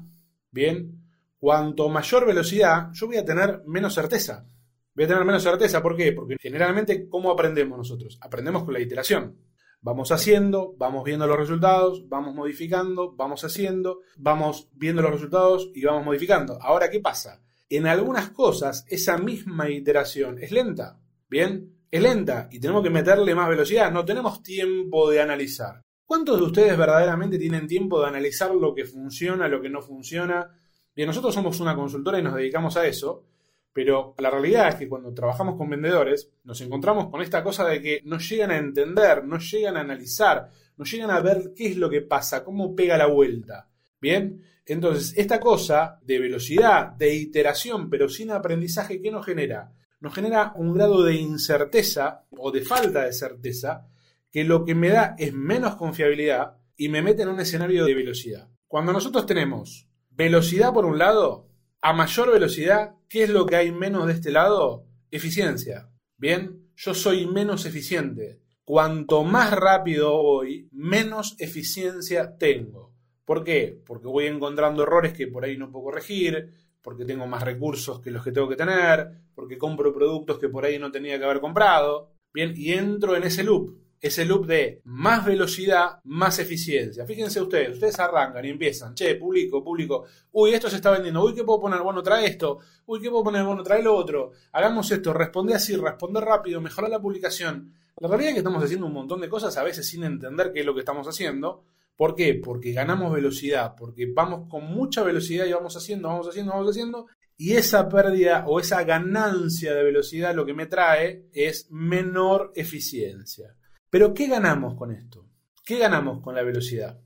bien, 0.50 1.00
cuanto 1.38 1.88
mayor 1.88 2.26
velocidad, 2.26 2.90
yo 2.92 3.06
voy 3.06 3.16
a 3.16 3.24
tener 3.24 3.62
menos 3.66 3.94
certeza. 3.94 4.46
Voy 4.94 5.04
a 5.04 5.08
tener 5.08 5.24
menos 5.24 5.42
certeza, 5.42 5.82
¿por 5.82 5.96
qué? 5.96 6.12
Porque 6.12 6.36
generalmente, 6.38 7.08
¿cómo 7.08 7.30
aprendemos 7.30 7.78
nosotros? 7.78 8.18
Aprendemos 8.20 8.64
con 8.64 8.74
la 8.74 8.80
iteración. 8.80 9.38
Vamos 9.80 10.12
haciendo, 10.12 10.74
vamos 10.76 11.04
viendo 11.04 11.26
los 11.26 11.38
resultados, 11.38 12.06
vamos 12.06 12.34
modificando, 12.34 13.12
vamos 13.16 13.42
haciendo, 13.44 14.00
vamos 14.18 14.68
viendo 14.74 15.00
los 15.00 15.12
resultados 15.12 15.70
y 15.74 15.82
vamos 15.84 16.04
modificando. 16.04 16.60
Ahora, 16.60 16.90
¿qué 16.90 17.00
pasa? 17.00 17.40
En 17.70 17.86
algunas 17.86 18.28
cosas, 18.30 18.84
esa 18.88 19.16
misma 19.16 19.70
iteración 19.70 20.38
es 20.38 20.52
lenta. 20.52 21.00
Bien, 21.30 21.79
es 21.90 22.02
lenta 22.02 22.48
y 22.50 22.60
tenemos 22.60 22.82
que 22.82 22.90
meterle 22.90 23.34
más 23.34 23.48
velocidad. 23.48 23.90
No 23.90 24.04
tenemos 24.04 24.42
tiempo 24.42 25.10
de 25.10 25.20
analizar. 25.20 25.82
¿Cuántos 26.04 26.38
de 26.38 26.46
ustedes 26.46 26.76
verdaderamente 26.76 27.38
tienen 27.38 27.66
tiempo 27.66 28.00
de 28.00 28.08
analizar 28.08 28.54
lo 28.54 28.74
que 28.74 28.84
funciona, 28.84 29.48
lo 29.48 29.60
que 29.60 29.68
no 29.68 29.80
funciona? 29.80 30.48
Bien, 30.94 31.06
nosotros 31.06 31.34
somos 31.34 31.60
una 31.60 31.76
consultora 31.76 32.18
y 32.18 32.22
nos 32.22 32.34
dedicamos 32.34 32.76
a 32.76 32.86
eso, 32.86 33.24
pero 33.72 34.14
la 34.18 34.30
realidad 34.30 34.68
es 34.68 34.74
que 34.74 34.88
cuando 34.88 35.14
trabajamos 35.14 35.56
con 35.56 35.70
vendedores 35.70 36.32
nos 36.44 36.60
encontramos 36.60 37.08
con 37.10 37.22
esta 37.22 37.42
cosa 37.42 37.64
de 37.66 37.80
que 37.80 38.02
no 38.04 38.18
llegan 38.18 38.50
a 38.50 38.58
entender, 38.58 39.24
no 39.24 39.38
llegan 39.38 39.76
a 39.76 39.80
analizar, 39.80 40.50
no 40.76 40.84
llegan 40.84 41.10
a 41.10 41.20
ver 41.20 41.52
qué 41.54 41.68
es 41.68 41.76
lo 41.76 41.88
que 41.88 42.02
pasa, 42.02 42.42
cómo 42.44 42.74
pega 42.74 42.98
la 42.98 43.06
vuelta. 43.06 43.68
Bien, 44.00 44.42
entonces 44.66 45.14
esta 45.16 45.38
cosa 45.38 45.98
de 46.02 46.18
velocidad, 46.18 46.88
de 46.88 47.14
iteración, 47.14 47.88
pero 47.88 48.08
sin 48.08 48.30
aprendizaje, 48.30 49.00
¿qué 49.00 49.10
nos 49.10 49.24
genera? 49.24 49.72
Nos 50.00 50.14
genera 50.14 50.52
un 50.56 50.74
grado 50.74 51.02
de 51.02 51.14
incerteza 51.14 52.24
o 52.30 52.50
de 52.50 52.62
falta 52.62 53.04
de 53.04 53.12
certeza 53.12 53.86
que 54.30 54.44
lo 54.44 54.64
que 54.64 54.74
me 54.74 54.88
da 54.88 55.14
es 55.18 55.34
menos 55.34 55.76
confiabilidad 55.76 56.56
y 56.76 56.88
me 56.88 57.02
mete 57.02 57.22
en 57.22 57.28
un 57.28 57.40
escenario 57.40 57.84
de 57.84 57.94
velocidad. 57.94 58.48
Cuando 58.66 58.92
nosotros 58.92 59.26
tenemos 59.26 59.88
velocidad 60.10 60.72
por 60.72 60.86
un 60.86 60.98
lado, 60.98 61.48
a 61.82 61.92
mayor 61.92 62.32
velocidad, 62.32 62.94
¿qué 63.08 63.24
es 63.24 63.30
lo 63.30 63.44
que 63.44 63.56
hay 63.56 63.72
menos 63.72 64.06
de 64.06 64.14
este 64.14 64.30
lado? 64.30 64.86
Eficiencia. 65.10 65.90
Bien, 66.16 66.70
yo 66.76 66.94
soy 66.94 67.26
menos 67.26 67.66
eficiente. 67.66 68.40
Cuanto 68.64 69.24
más 69.24 69.52
rápido 69.52 70.22
voy, 70.22 70.68
menos 70.72 71.36
eficiencia 71.38 72.38
tengo. 72.38 72.94
¿Por 73.24 73.44
qué? 73.44 73.80
Porque 73.84 74.06
voy 74.06 74.26
encontrando 74.26 74.82
errores 74.82 75.12
que 75.12 75.26
por 75.26 75.44
ahí 75.44 75.56
no 75.56 75.70
puedo 75.70 75.84
corregir, 75.84 76.52
porque 76.82 77.04
tengo 77.04 77.26
más 77.26 77.42
recursos 77.42 78.00
que 78.00 78.10
los 78.10 78.24
que 78.24 78.32
tengo 78.32 78.48
que 78.48 78.56
tener, 78.56 79.10
porque 79.34 79.58
compro 79.58 79.92
productos 79.92 80.38
que 80.38 80.48
por 80.48 80.64
ahí 80.64 80.78
no 80.78 80.90
tenía 80.90 81.18
que 81.18 81.24
haber 81.24 81.40
comprado. 81.40 82.12
Bien, 82.32 82.54
y 82.56 82.72
entro 82.72 83.16
en 83.16 83.24
ese 83.24 83.42
loop 83.42 83.80
ese 84.00 84.24
loop 84.24 84.46
de 84.46 84.80
más 84.84 85.26
velocidad, 85.26 86.00
más 86.04 86.38
eficiencia. 86.38 87.04
Fíjense 87.04 87.40
ustedes, 87.40 87.74
ustedes 87.74 87.98
arrancan 88.00 88.44
y 88.44 88.48
empiezan, 88.48 88.94
che, 88.94 89.14
público, 89.16 89.62
público, 89.62 90.04
uy, 90.32 90.54
esto 90.54 90.70
se 90.70 90.76
está 90.76 90.90
vendiendo, 90.90 91.22
uy, 91.22 91.34
¿qué 91.34 91.44
puedo 91.44 91.60
poner? 91.60 91.82
Bueno, 91.82 92.02
trae 92.02 92.26
esto, 92.26 92.58
uy, 92.86 93.00
¿qué 93.00 93.10
puedo 93.10 93.24
poner? 93.24 93.44
Bueno, 93.44 93.62
trae 93.62 93.82
lo 93.82 93.94
otro, 93.94 94.32
hagamos 94.52 94.90
esto, 94.90 95.12
responde 95.12 95.54
así, 95.54 95.76
responde 95.76 96.20
rápido, 96.20 96.60
mejorar 96.60 96.90
la 96.90 97.00
publicación. 97.00 97.74
La 97.98 98.08
realidad 98.08 98.30
es 98.30 98.34
que 98.36 98.40
estamos 98.40 98.64
haciendo 98.64 98.86
un 98.86 98.94
montón 98.94 99.20
de 99.20 99.28
cosas 99.28 99.56
a 99.58 99.62
veces 99.62 99.86
sin 99.86 100.04
entender 100.04 100.52
qué 100.52 100.60
es 100.60 100.66
lo 100.66 100.72
que 100.72 100.80
estamos 100.80 101.06
haciendo. 101.06 101.64
¿Por 102.00 102.14
qué? 102.14 102.40
Porque 102.42 102.72
ganamos 102.72 103.12
velocidad, 103.12 103.74
porque 103.76 104.10
vamos 104.10 104.48
con 104.48 104.64
mucha 104.64 105.02
velocidad 105.02 105.44
y 105.44 105.52
vamos 105.52 105.76
haciendo, 105.76 106.08
vamos 106.08 106.26
haciendo, 106.26 106.52
vamos 106.52 106.70
haciendo, 106.70 107.06
y 107.36 107.52
esa 107.52 107.90
pérdida 107.90 108.46
o 108.46 108.58
esa 108.58 108.84
ganancia 108.84 109.74
de 109.74 109.82
velocidad 109.82 110.34
lo 110.34 110.46
que 110.46 110.54
me 110.54 110.64
trae 110.64 111.28
es 111.34 111.70
menor 111.70 112.52
eficiencia. 112.54 113.54
Pero 113.90 114.14
¿qué 114.14 114.28
ganamos 114.28 114.76
con 114.76 114.92
esto? 114.92 115.28
¿Qué 115.62 115.78
ganamos 115.78 116.22
con 116.22 116.34
la 116.34 116.42
velocidad? 116.42 116.98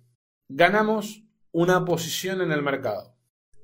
Ganamos 0.49 1.25
una 1.51 1.85
posición 1.85 2.41
en 2.43 2.53
el 2.53 2.63
mercado. 2.63 3.17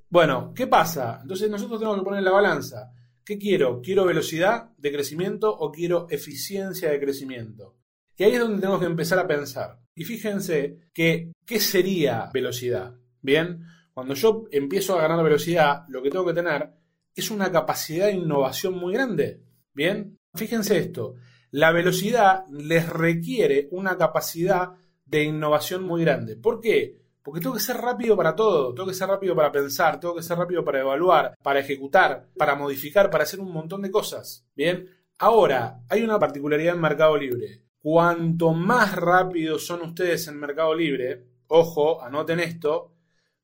Bueno, 0.09 0.53
¿qué 0.53 0.67
pasa? 0.67 1.21
Entonces 1.23 1.49
nosotros 1.49 1.79
tenemos 1.79 2.01
que 2.01 2.07
poner 2.07 2.25
la 2.25 2.33
balanza. 2.33 2.93
¿Qué 3.25 3.39
quiero? 3.39 3.81
¿Quiero 3.81 4.05
velocidad 4.05 4.71
de 4.77 4.91
crecimiento 4.91 5.57
o 5.57 5.71
quiero 5.71 6.09
eficiencia 6.11 6.91
de 6.91 6.99
crecimiento? 6.99 7.77
Y 8.17 8.25
ahí 8.25 8.33
es 8.33 8.41
donde 8.41 8.59
tenemos 8.59 8.81
que 8.81 8.87
empezar 8.87 9.21
a 9.21 9.29
pensar. 9.29 9.80
Y 9.95 10.05
fíjense 10.05 10.89
que, 10.93 11.33
¿qué 11.45 11.61
sería 11.61 12.31
velocidad? 12.33 12.95
Bien, 13.23 13.65
cuando 13.93 14.15
yo 14.15 14.45
empiezo 14.51 14.99
a 14.99 15.03
ganar 15.03 15.23
velocidad, 15.23 15.85
lo 15.89 16.03
que 16.03 16.11
tengo 16.11 16.27
que 16.27 16.35
tener 16.35 16.71
es 17.15 17.31
una 17.31 17.51
capacidad 17.51 18.07
de 18.07 18.15
innovación 18.15 18.75
muy 18.75 18.95
grande. 18.95 19.43
Bien, 19.75 20.19
fíjense 20.35 20.79
esto. 20.79 21.17
La 21.51 21.73
velocidad 21.73 22.45
les 22.51 22.89
requiere 22.89 23.69
una 23.73 23.99
capacidad 23.99 24.71
de 25.05 25.25
innovación 25.25 25.83
muy 25.83 26.03
grande. 26.03 26.37
¿Por 26.37 26.61
qué? 26.61 27.01
Porque 27.23 27.41
tengo 27.41 27.55
que 27.55 27.61
ser 27.61 27.77
rápido 27.77 28.17
para 28.17 28.35
todo, 28.35 28.73
tengo 28.73 28.89
que 28.89 28.95
ser 28.95 29.09
rápido 29.09 29.35
para 29.35 29.53
pensar, 29.53 30.01
tengo 30.01 30.15
que 30.15 30.23
ser 30.23 30.39
rápido 30.39 30.65
para 30.65 30.81
evaluar, 30.81 31.35
para 31.43 31.61
ejecutar, 31.61 32.29
para 32.37 32.55
modificar, 32.55 33.11
para 33.11 33.25
hacer 33.25 33.41
un 33.41 33.53
montón 33.53 33.83
de 33.83 33.91
cosas. 33.91 34.47
Bien, 34.55 34.89
ahora 35.19 35.83
hay 35.89 36.03
una 36.03 36.19
particularidad 36.19 36.75
en 36.75 36.81
Mercado 36.81 37.17
Libre. 37.17 37.65
Cuanto 37.83 38.53
más 38.53 38.95
rápidos 38.95 39.67
son 39.67 39.83
ustedes 39.83 40.29
en 40.29 40.39
Mercado 40.39 40.75
Libre, 40.75 41.27
ojo, 41.49 42.03
anoten 42.03 42.41
esto, 42.41 42.95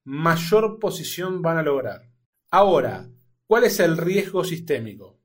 mayor 0.04 0.78
posición 0.78 1.42
van 1.42 1.58
a 1.58 1.62
lograr. 1.62 2.10
Ahora, 2.50 3.08
¿cuál 3.46 3.64
es 3.64 3.80
el 3.80 3.96
riesgo 3.96 4.44
sistémico 4.44 5.18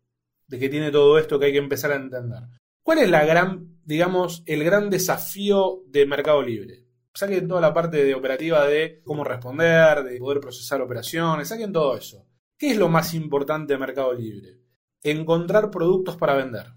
de 0.48 0.60
que 0.60 0.70
tiene 0.70 0.92
todo 0.92 1.18
esto 1.18 1.40
que 1.40 1.48
hay 1.48 1.52
que 1.52 1.58
empezar 1.58 1.92
a 1.92 1.96
entender? 1.96 2.44
¿Cuál 2.84 3.00
es 3.00 3.10
la 3.10 3.26
gran 3.26 3.72
digamos, 3.84 4.44
el 4.46 4.64
gran 4.64 4.90
desafío 4.90 5.84
de 5.88 6.06
Mercado 6.06 6.42
Libre. 6.42 6.86
Saquen 7.14 7.48
toda 7.48 7.62
la 7.62 7.74
parte 7.74 8.04
de 8.04 8.16
operativa 8.16 8.66
de 8.66 9.02
cómo 9.04 9.24
responder, 9.24 10.04
de 10.04 10.18
poder 10.18 10.40
procesar 10.40 10.82
operaciones, 10.82 11.50
saquen 11.50 11.74
todo 11.74 11.98
eso. 11.98 12.26
¿Qué 12.58 12.72
es 12.72 12.78
lo 12.78 12.90
más 12.90 13.14
importante 13.14 13.74
de 13.74 13.80
Mercado 13.80 14.14
Libre? 14.14 14.62
Encontrar 15.04 15.72
productos 15.72 16.16
para 16.16 16.36
vender. 16.36 16.68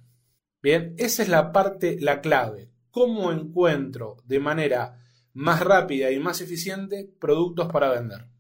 Bien, 0.65 0.95
esa 0.97 1.23
es 1.23 1.29
la 1.29 1.53
parte, 1.53 1.99
la 2.01 2.23
clave. 2.23 2.71
¿Cómo 2.91 3.31
encuentro 3.31 4.17
de 4.25 4.41
manera 4.41 4.99
más 5.35 5.61
rápida 5.61 6.11
y 6.11 6.19
más 6.19 6.41
eficiente 6.41 7.13
productos 7.21 7.71
para 7.71 7.91
vender? 7.91 8.31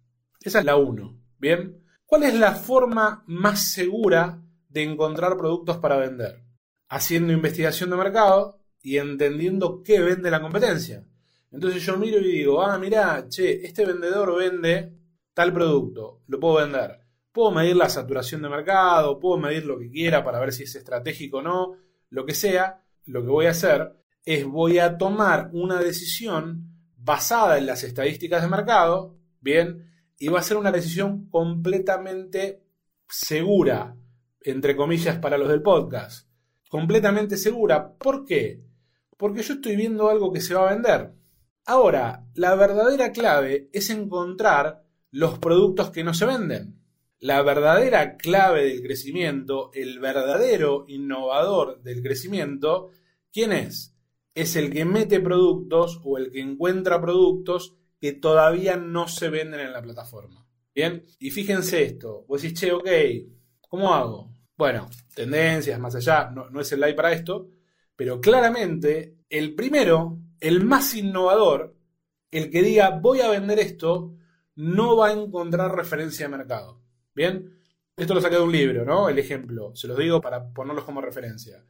Esa 0.41 0.61
es 0.61 0.65
la 0.65 0.77
1. 0.77 1.21
Bien, 1.39 1.85
¿cuál 2.07 2.23
es 2.23 2.33
la 2.33 2.53
forma 2.53 3.25
más 3.27 3.73
segura 3.73 4.43
de 4.71 4.85
encontrar 4.85 5.37
productos 5.37 5.77
para 5.77 5.99
vender? 5.99 6.43
Haciendo 6.89 7.31
investigación 7.31 7.91
de 7.91 7.97
mercado 7.97 8.59
y 8.81 8.97
entendiendo 8.97 9.83
qué 9.83 10.01
vende 10.01 10.31
la 10.31 10.41
competencia. 10.41 11.05
Entonces 11.51 11.83
yo 11.83 11.99
miro 11.99 12.21
y 12.21 12.39
digo, 12.39 12.63
ah, 12.63 12.79
mira, 12.79 13.27
che, 13.29 13.67
este 13.67 13.85
vendedor 13.85 14.35
vende 14.35 14.95
tal 15.35 15.53
producto, 15.53 16.23
lo 16.27 16.41
puedo 16.41 16.55
vender. 16.55 17.01
Puedo 17.33 17.51
medir 17.51 17.77
la 17.77 17.91
saturación 17.91 18.41
de 18.41 18.49
mercado, 18.49 19.21
puedo 19.21 19.37
medir 19.37 19.67
lo 19.67 19.79
que 19.79 19.91
quiera 19.91 20.25
para 20.25 20.41
ver 20.41 20.55
si 20.55 20.63
es 20.63 20.75
estratégico 20.75 21.39
o 21.39 21.43
no, 21.43 21.84
lo 22.15 22.25
que 22.25 22.35
sea. 22.35 22.81
Lo 23.07 23.23
que 23.23 23.29
voy 23.29 23.47
a 23.47 23.51
hacer 23.51 23.93
es 24.25 24.47
voy 24.47 24.79
a 24.79 24.97
tomar 24.97 25.51
una 25.53 25.81
decisión 25.81 26.71
basada 26.97 27.59
en 27.59 27.67
las 27.67 27.83
estadísticas 27.83 28.41
de 28.41 28.49
mercado, 28.49 29.19
bien, 29.41 29.91
y 30.17 30.29
va 30.29 30.39
a 30.39 30.45
ser 30.45 30.57
una 30.57 30.71
decisión 30.71 31.29
completamente 31.29 32.63
segura, 33.09 33.97
entre 34.41 34.77
comillas, 34.77 35.19
para 35.19 35.37
los 35.37 35.49
del 35.49 35.61
podcast. 35.61 36.29
Completamente 36.71 37.37
segura. 37.37 37.93
¿Por 37.95 38.25
qué? 38.25 38.65
Porque 39.19 39.43
yo 39.43 39.55
estoy 39.55 39.75
viendo 39.75 40.09
algo 40.09 40.33
que 40.33 40.41
se 40.41 40.55
va 40.55 40.69
a 40.69 40.73
vender. 40.73 41.13
Ahora, 41.67 42.27
la 42.35 42.55
verdadera 42.55 43.11
clave 43.11 43.69
es 43.73 43.91
encontrar 43.91 44.85
los 45.11 45.39
productos 45.41 45.91
que 45.91 46.05
no 46.05 46.15
se 46.15 46.27
venden. 46.27 46.81
La 47.25 47.41
verdadera 47.41 48.19
clave 48.19 48.65
del 48.65 48.83
crecimiento, 48.83 49.71
el 49.73 49.99
verdadero 49.99 50.85
innovador 50.89 51.81
del 51.81 52.03
crecimiento, 52.03 52.91
¿quién 53.33 53.51
es? 53.55 53.97
Es 54.35 54.57
el 54.57 54.71
que 54.71 54.85
mete 54.85 55.21
productos 55.21 56.03
o 56.05 56.19
el 56.19 56.31
que 56.31 56.43
encuentra 56.43 57.01
productos 57.01 57.77
que 57.99 58.13
todavía 58.13 58.77
no 58.77 59.09
se 59.09 59.31
venden 59.31 59.61
en 59.61 59.73
la 59.73 59.81
plataforma. 59.81 60.47
Bien, 60.75 61.03
y 61.19 61.31
fíjense 61.31 61.85
esto, 61.85 62.27
vos 62.29 62.43
decís, 62.43 62.61
che, 62.61 62.73
ok, 62.73 62.89
¿cómo 63.71 63.95
hago? 63.95 64.31
Bueno, 64.55 64.91
tendencias, 65.15 65.81
más 65.81 65.95
allá, 65.95 66.31
no, 66.31 66.51
no 66.51 66.61
es 66.61 66.71
el 66.73 66.81
live 66.83 66.93
para 66.93 67.15
esto, 67.15 67.49
pero 67.97 68.21
claramente 68.21 69.21
el 69.31 69.55
primero 69.55 70.19
el 70.41 70.63
más 70.63 70.95
innovador, 70.95 71.75
el 72.31 72.51
que 72.51 72.63
diga 72.63 72.91
voy 72.91 73.23
a 73.23 73.31
vender 73.31 73.61
esto, 73.61 74.15
no 74.57 74.99
va 74.99 75.09
a 75.09 75.13
encontrar 75.13 75.75
referencia 75.75 76.27
de 76.29 76.37
mercado. 76.37 76.84
Bien, 77.15 77.59
esto 77.97 78.15
lo 78.15 78.21
saqué 78.21 78.37
de 78.37 78.43
un 78.43 78.53
libro, 78.53 78.85
¿no? 78.85 79.09
El 79.09 79.19
ejemplo, 79.19 79.75
se 79.75 79.87
los 79.87 79.97
digo 79.97 80.21
para 80.21 80.53
ponerlos 80.53 80.85
como 80.85 81.01
referencia. 81.01 81.65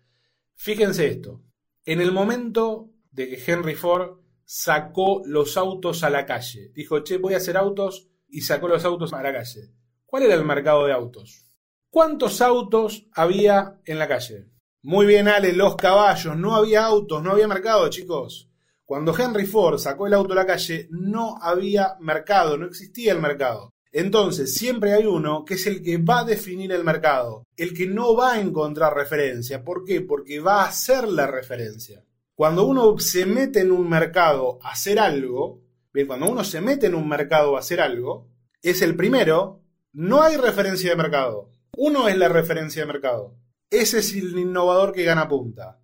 Fíjense 0.54 1.06
esto, 1.06 1.42
en 1.84 2.00
el 2.00 2.12
momento 2.12 2.90
de 3.10 3.28
que 3.28 3.42
Henry 3.46 3.74
Ford 3.74 4.20
sacó 4.44 5.22
los 5.26 5.56
autos 5.56 6.02
a 6.02 6.10
la 6.10 6.24
calle, 6.24 6.70
dijo, 6.74 7.00
che, 7.00 7.18
voy 7.18 7.34
a 7.34 7.38
hacer 7.38 7.56
autos 7.56 8.08
y 8.28 8.40
sacó 8.40 8.68
los 8.68 8.84
autos 8.84 9.12
a 9.12 9.22
la 9.22 9.32
calle. 9.32 9.70
¿Cuál 10.06 10.24
era 10.24 10.34
el 10.34 10.44
mercado 10.44 10.86
de 10.86 10.92
autos? 10.92 11.46
¿Cuántos 11.90 12.40
autos 12.40 13.06
había 13.12 13.80
en 13.84 13.98
la 13.98 14.08
calle? 14.08 14.48
Muy 14.82 15.06
bien, 15.06 15.28
Ale, 15.28 15.52
los 15.52 15.76
caballos, 15.76 16.36
no 16.36 16.54
había 16.54 16.84
autos, 16.84 17.22
no 17.22 17.32
había 17.32 17.48
mercado, 17.48 17.88
chicos. 17.88 18.50
Cuando 18.84 19.16
Henry 19.16 19.46
Ford 19.46 19.78
sacó 19.78 20.06
el 20.06 20.14
auto 20.14 20.32
a 20.32 20.36
la 20.36 20.46
calle, 20.46 20.88
no 20.90 21.36
había 21.40 21.96
mercado, 22.00 22.56
no 22.58 22.66
existía 22.66 23.12
el 23.12 23.20
mercado. 23.20 23.74
Entonces, 23.96 24.52
siempre 24.54 24.92
hay 24.92 25.06
uno 25.06 25.44
que 25.44 25.54
es 25.54 25.68
el 25.68 25.80
que 25.80 25.98
va 25.98 26.20
a 26.20 26.24
definir 26.24 26.72
el 26.72 26.82
mercado, 26.82 27.46
el 27.56 27.72
que 27.72 27.86
no 27.86 28.16
va 28.16 28.32
a 28.32 28.40
encontrar 28.40 28.92
referencia. 28.92 29.62
¿Por 29.62 29.84
qué? 29.84 30.00
Porque 30.00 30.40
va 30.40 30.62
a 30.62 30.66
hacer 30.66 31.06
la 31.06 31.28
referencia. 31.28 32.04
Cuando 32.34 32.66
uno 32.66 32.98
se 32.98 33.24
mete 33.24 33.60
en 33.60 33.70
un 33.70 33.88
mercado 33.88 34.58
a 34.62 34.72
hacer 34.72 34.98
algo, 34.98 35.62
bien, 35.92 36.08
cuando 36.08 36.28
uno 36.28 36.42
se 36.42 36.60
mete 36.60 36.88
en 36.88 36.96
un 36.96 37.08
mercado 37.08 37.54
a 37.54 37.60
hacer 37.60 37.80
algo, 37.80 38.26
es 38.60 38.82
el 38.82 38.96
primero, 38.96 39.62
no 39.92 40.24
hay 40.24 40.38
referencia 40.38 40.90
de 40.90 40.96
mercado. 40.96 41.52
Uno 41.76 42.08
es 42.08 42.18
la 42.18 42.28
referencia 42.28 42.82
de 42.82 42.92
mercado. 42.92 43.36
Ese 43.70 44.00
es 44.00 44.12
el 44.12 44.36
innovador 44.36 44.92
que 44.92 45.04
gana 45.04 45.28
punta. 45.28 45.80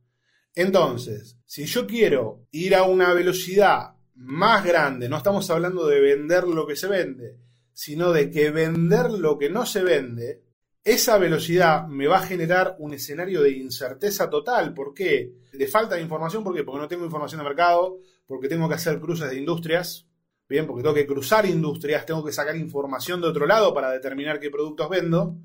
Entonces, 0.56 1.38
si 1.46 1.64
yo 1.64 1.86
quiero 1.86 2.44
ir 2.50 2.74
a 2.74 2.82
una 2.82 3.14
velocidad 3.14 3.94
más 4.16 4.64
grande, 4.64 5.08
no 5.08 5.16
estamos 5.16 5.48
hablando 5.48 5.86
de 5.86 6.00
vender 6.00 6.48
lo 6.48 6.66
que 6.66 6.74
se 6.74 6.88
vende, 6.88 7.38
sino 7.72 8.12
de 8.12 8.30
que 8.30 8.50
vender 8.50 9.10
lo 9.10 9.38
que 9.38 9.50
no 9.50 9.66
se 9.66 9.82
vende, 9.82 10.42
esa 10.82 11.18
velocidad 11.18 11.86
me 11.86 12.06
va 12.06 12.18
a 12.18 12.26
generar 12.26 12.76
un 12.78 12.94
escenario 12.94 13.42
de 13.42 13.50
incerteza 13.50 14.30
total. 14.30 14.72
¿Por 14.72 14.94
qué? 14.94 15.32
De 15.52 15.66
falta 15.66 15.96
de 15.96 16.02
información, 16.02 16.42
¿por 16.42 16.54
qué? 16.54 16.64
Porque 16.64 16.80
no 16.80 16.88
tengo 16.88 17.04
información 17.04 17.40
de 17.40 17.48
mercado, 17.48 17.98
porque 18.26 18.48
tengo 18.48 18.68
que 18.68 18.76
hacer 18.76 18.98
cruces 18.98 19.30
de 19.30 19.36
industrias, 19.36 20.06
bien, 20.48 20.66
porque 20.66 20.82
tengo 20.82 20.94
que 20.94 21.06
cruzar 21.06 21.46
industrias, 21.46 22.06
tengo 22.06 22.24
que 22.24 22.32
sacar 22.32 22.56
información 22.56 23.20
de 23.20 23.28
otro 23.28 23.46
lado 23.46 23.74
para 23.74 23.90
determinar 23.90 24.40
qué 24.40 24.50
productos 24.50 24.88
vendo. 24.88 25.36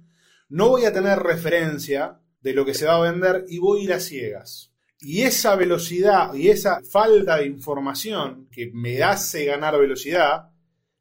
No 0.49 0.69
voy 0.69 0.85
a 0.85 0.93
tener 0.93 1.19
referencia 1.19 2.19
de 2.41 2.53
lo 2.53 2.65
que 2.65 2.73
se 2.73 2.85
va 2.85 2.95
a 2.95 3.11
vender 3.11 3.45
y 3.47 3.59
voy 3.59 3.81
a 3.81 3.83
ir 3.83 3.93
a 3.93 3.99
ciegas. 3.99 4.71
Y 4.99 5.23
esa 5.23 5.55
velocidad 5.55 6.33
y 6.33 6.49
esa 6.49 6.79
falta 6.89 7.37
de 7.37 7.47
información 7.47 8.47
que 8.51 8.71
me 8.73 9.03
hace 9.03 9.45
ganar 9.45 9.77
velocidad, 9.79 10.49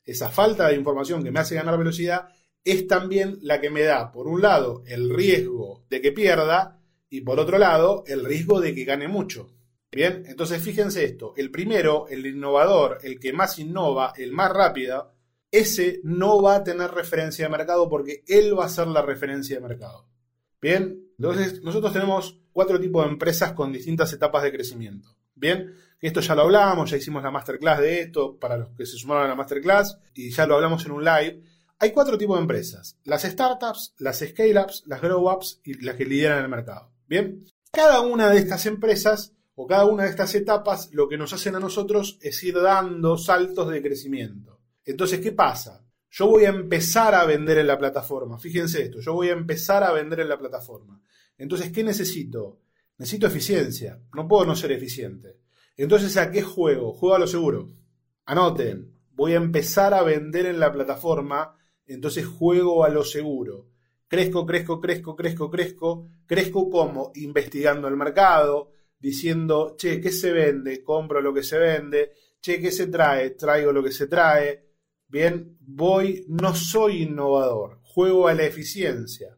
esa 0.05 0.31
falta 0.31 0.69
de 0.69 0.77
información 0.77 1.23
que 1.23 1.31
me 1.31 1.41
hace 1.41 1.55
ganar 1.55 1.79
velocidad, 1.79 2.29
es 2.65 2.87
también 2.87 3.39
la 3.43 3.61
que 3.61 3.71
me 3.71 3.83
da, 3.83 4.11
por 4.11 4.27
un 4.27 4.41
lado, 4.41 4.83
el 4.87 5.11
riesgo 5.11 5.85
de 5.91 6.01
que 6.01 6.13
pierda 6.13 6.81
y 7.11 7.21
por 7.21 7.39
otro 7.39 7.59
lado, 7.59 8.05
el 8.07 8.25
riesgo 8.25 8.61
de 8.61 8.75
que 8.75 8.85
gane 8.85 9.07
mucho. 9.09 9.51
Bien, 9.93 10.25
entonces 10.27 10.61
fíjense 10.61 11.05
esto, 11.05 11.35
el 11.37 11.51
primero, 11.51 12.09
el 12.09 12.27
innovador, 12.27 12.99
el 13.03 13.21
que 13.21 13.33
más 13.33 13.59
innova, 13.61 14.13
el 14.17 14.33
más 14.33 14.51
rápido, 14.51 15.13
ese 15.53 16.01
no 16.03 16.43
va 16.43 16.57
a 16.57 16.65
tener 16.65 16.91
referencia 16.91 17.45
de 17.45 17.51
mercado 17.51 17.89
porque 17.89 18.25
él 18.27 18.59
va 18.59 18.65
a 18.65 18.69
ser 18.69 18.89
la 18.89 19.03
referencia 19.03 19.55
de 19.55 19.69
mercado. 19.69 20.09
Bien, 20.61 21.11
entonces 21.17 21.63
nosotros 21.63 21.93
tenemos 21.93 22.41
cuatro 22.51 22.81
tipos 22.81 23.05
de 23.05 23.13
empresas 23.13 23.53
con 23.53 23.73
distintas 23.73 24.13
etapas 24.13 24.43
de 24.43 24.51
crecimiento. 24.51 25.15
Bien, 25.37 25.73
esto 26.07 26.21
ya 26.21 26.35
lo 26.35 26.43
hablamos, 26.43 26.91
ya 26.91 26.97
hicimos 26.97 27.23
la 27.23 27.31
masterclass 27.31 27.81
de 27.81 28.01
esto 28.01 28.39
para 28.39 28.57
los 28.57 28.71
que 28.71 28.87
se 28.87 28.97
sumaron 28.97 29.25
a 29.25 29.29
la 29.29 29.35
masterclass 29.35 29.99
y 30.15 30.31
ya 30.31 30.47
lo 30.47 30.57
hablamos 30.57 30.85
en 30.87 30.93
un 30.93 31.05
live. 31.05 31.43
Hay 31.79 31.93
cuatro 31.93 32.19
tipos 32.19 32.37
de 32.37 32.43
empresas: 32.43 32.99
las 33.05 33.23
startups, 33.23 33.95
las 33.99 34.19
scale-ups, 34.19 34.85
las 34.87 35.01
grow-ups 35.01 35.61
y 35.65 35.75
las 35.83 35.97
que 35.97 36.05
lideran 36.05 36.43
el 36.43 36.51
mercado. 36.51 36.93
Bien, 37.07 37.45
cada 37.71 38.01
una 38.01 38.31
de 38.31 38.39
estas 38.39 38.67
empresas 38.67 39.33
o 39.55 39.67
cada 39.67 39.85
una 39.85 40.05
de 40.05 40.11
estas 40.11 40.35
etapas 40.35 40.91
lo 40.93 41.09
que 41.09 41.17
nos 41.17 41.33
hacen 41.33 41.55
a 41.55 41.61
nosotros 41.61 42.19
es 42.21 42.43
ir 42.43 42.61
dando 42.61 43.17
saltos 43.17 43.71
de 43.71 43.83
crecimiento. 43.83 44.61
Entonces, 44.85 45.21
¿qué 45.21 45.33
pasa? 45.33 45.85
Yo 46.11 46.29
voy 46.29 46.45
a 46.45 46.51
empezar 46.51 47.15
a 47.15 47.25
vender 47.25 47.59
en 47.59 47.67
la 47.67 47.79
plataforma. 47.79 48.39
Fíjense 48.39 48.83
esto, 48.83 49.01
yo 49.01 49.15
voy 49.15 49.31
a 49.31 49.33
empezar 49.33 49.83
a 49.83 49.93
vender 49.93 50.21
en 50.21 50.29
la 50.29 50.39
plataforma. 50.39 51.01
Entonces, 51.37 51.73
¿qué 51.73 51.83
necesito? 51.83 52.61
Necesito 52.99 53.27
eficiencia. 53.27 54.01
No 54.15 54.29
puedo 54.29 54.45
no 54.45 54.55
ser 54.55 54.71
eficiente. 54.73 55.44
Entonces, 55.77 56.17
¿a 56.17 56.31
qué 56.31 56.43
juego? 56.43 56.93
Juego 56.93 57.17
a 57.17 57.19
lo 57.19 57.27
seguro. 57.27 57.73
Anoten, 58.27 58.93
voy 59.13 59.33
a 59.33 59.37
empezar 59.37 59.95
a 59.95 60.03
vender 60.03 60.47
en 60.47 60.61
la 60.61 60.73
plataforma, 60.73 61.57
entonces 61.87 62.27
juego 62.27 62.85
a 62.85 62.89
lo 62.89 63.05
seguro. 63.05 63.69
Crezco, 64.09 64.47
crezco, 64.47 64.81
crezco, 64.81 65.17
crezco, 65.17 65.51
crezco. 65.51 66.09
Crezco 66.27 66.71
como 66.71 67.13
investigando 67.17 67.89
el 67.89 67.97
mercado, 67.97 68.71
diciendo, 68.99 69.75
che, 69.77 70.01
¿qué 70.01 70.11
se 70.11 70.33
vende? 70.33 70.83
Compro 70.83 71.21
lo 71.21 71.35
que 71.35 71.43
se 71.43 71.59
vende. 71.59 72.13
Che, 72.41 72.61
¿qué 72.61 72.71
se 72.71 72.87
trae? 72.87 73.31
Traigo 73.31 73.73
lo 73.73 73.83
que 73.83 73.93
se 73.93 74.07
trae. 74.07 74.65
Bien, 75.09 75.57
voy, 75.61 76.25
no 76.29 76.55
soy 76.55 77.03
innovador, 77.03 77.81
juego 77.83 78.29
a 78.29 78.35
la 78.35 78.45
eficiencia 78.45 79.37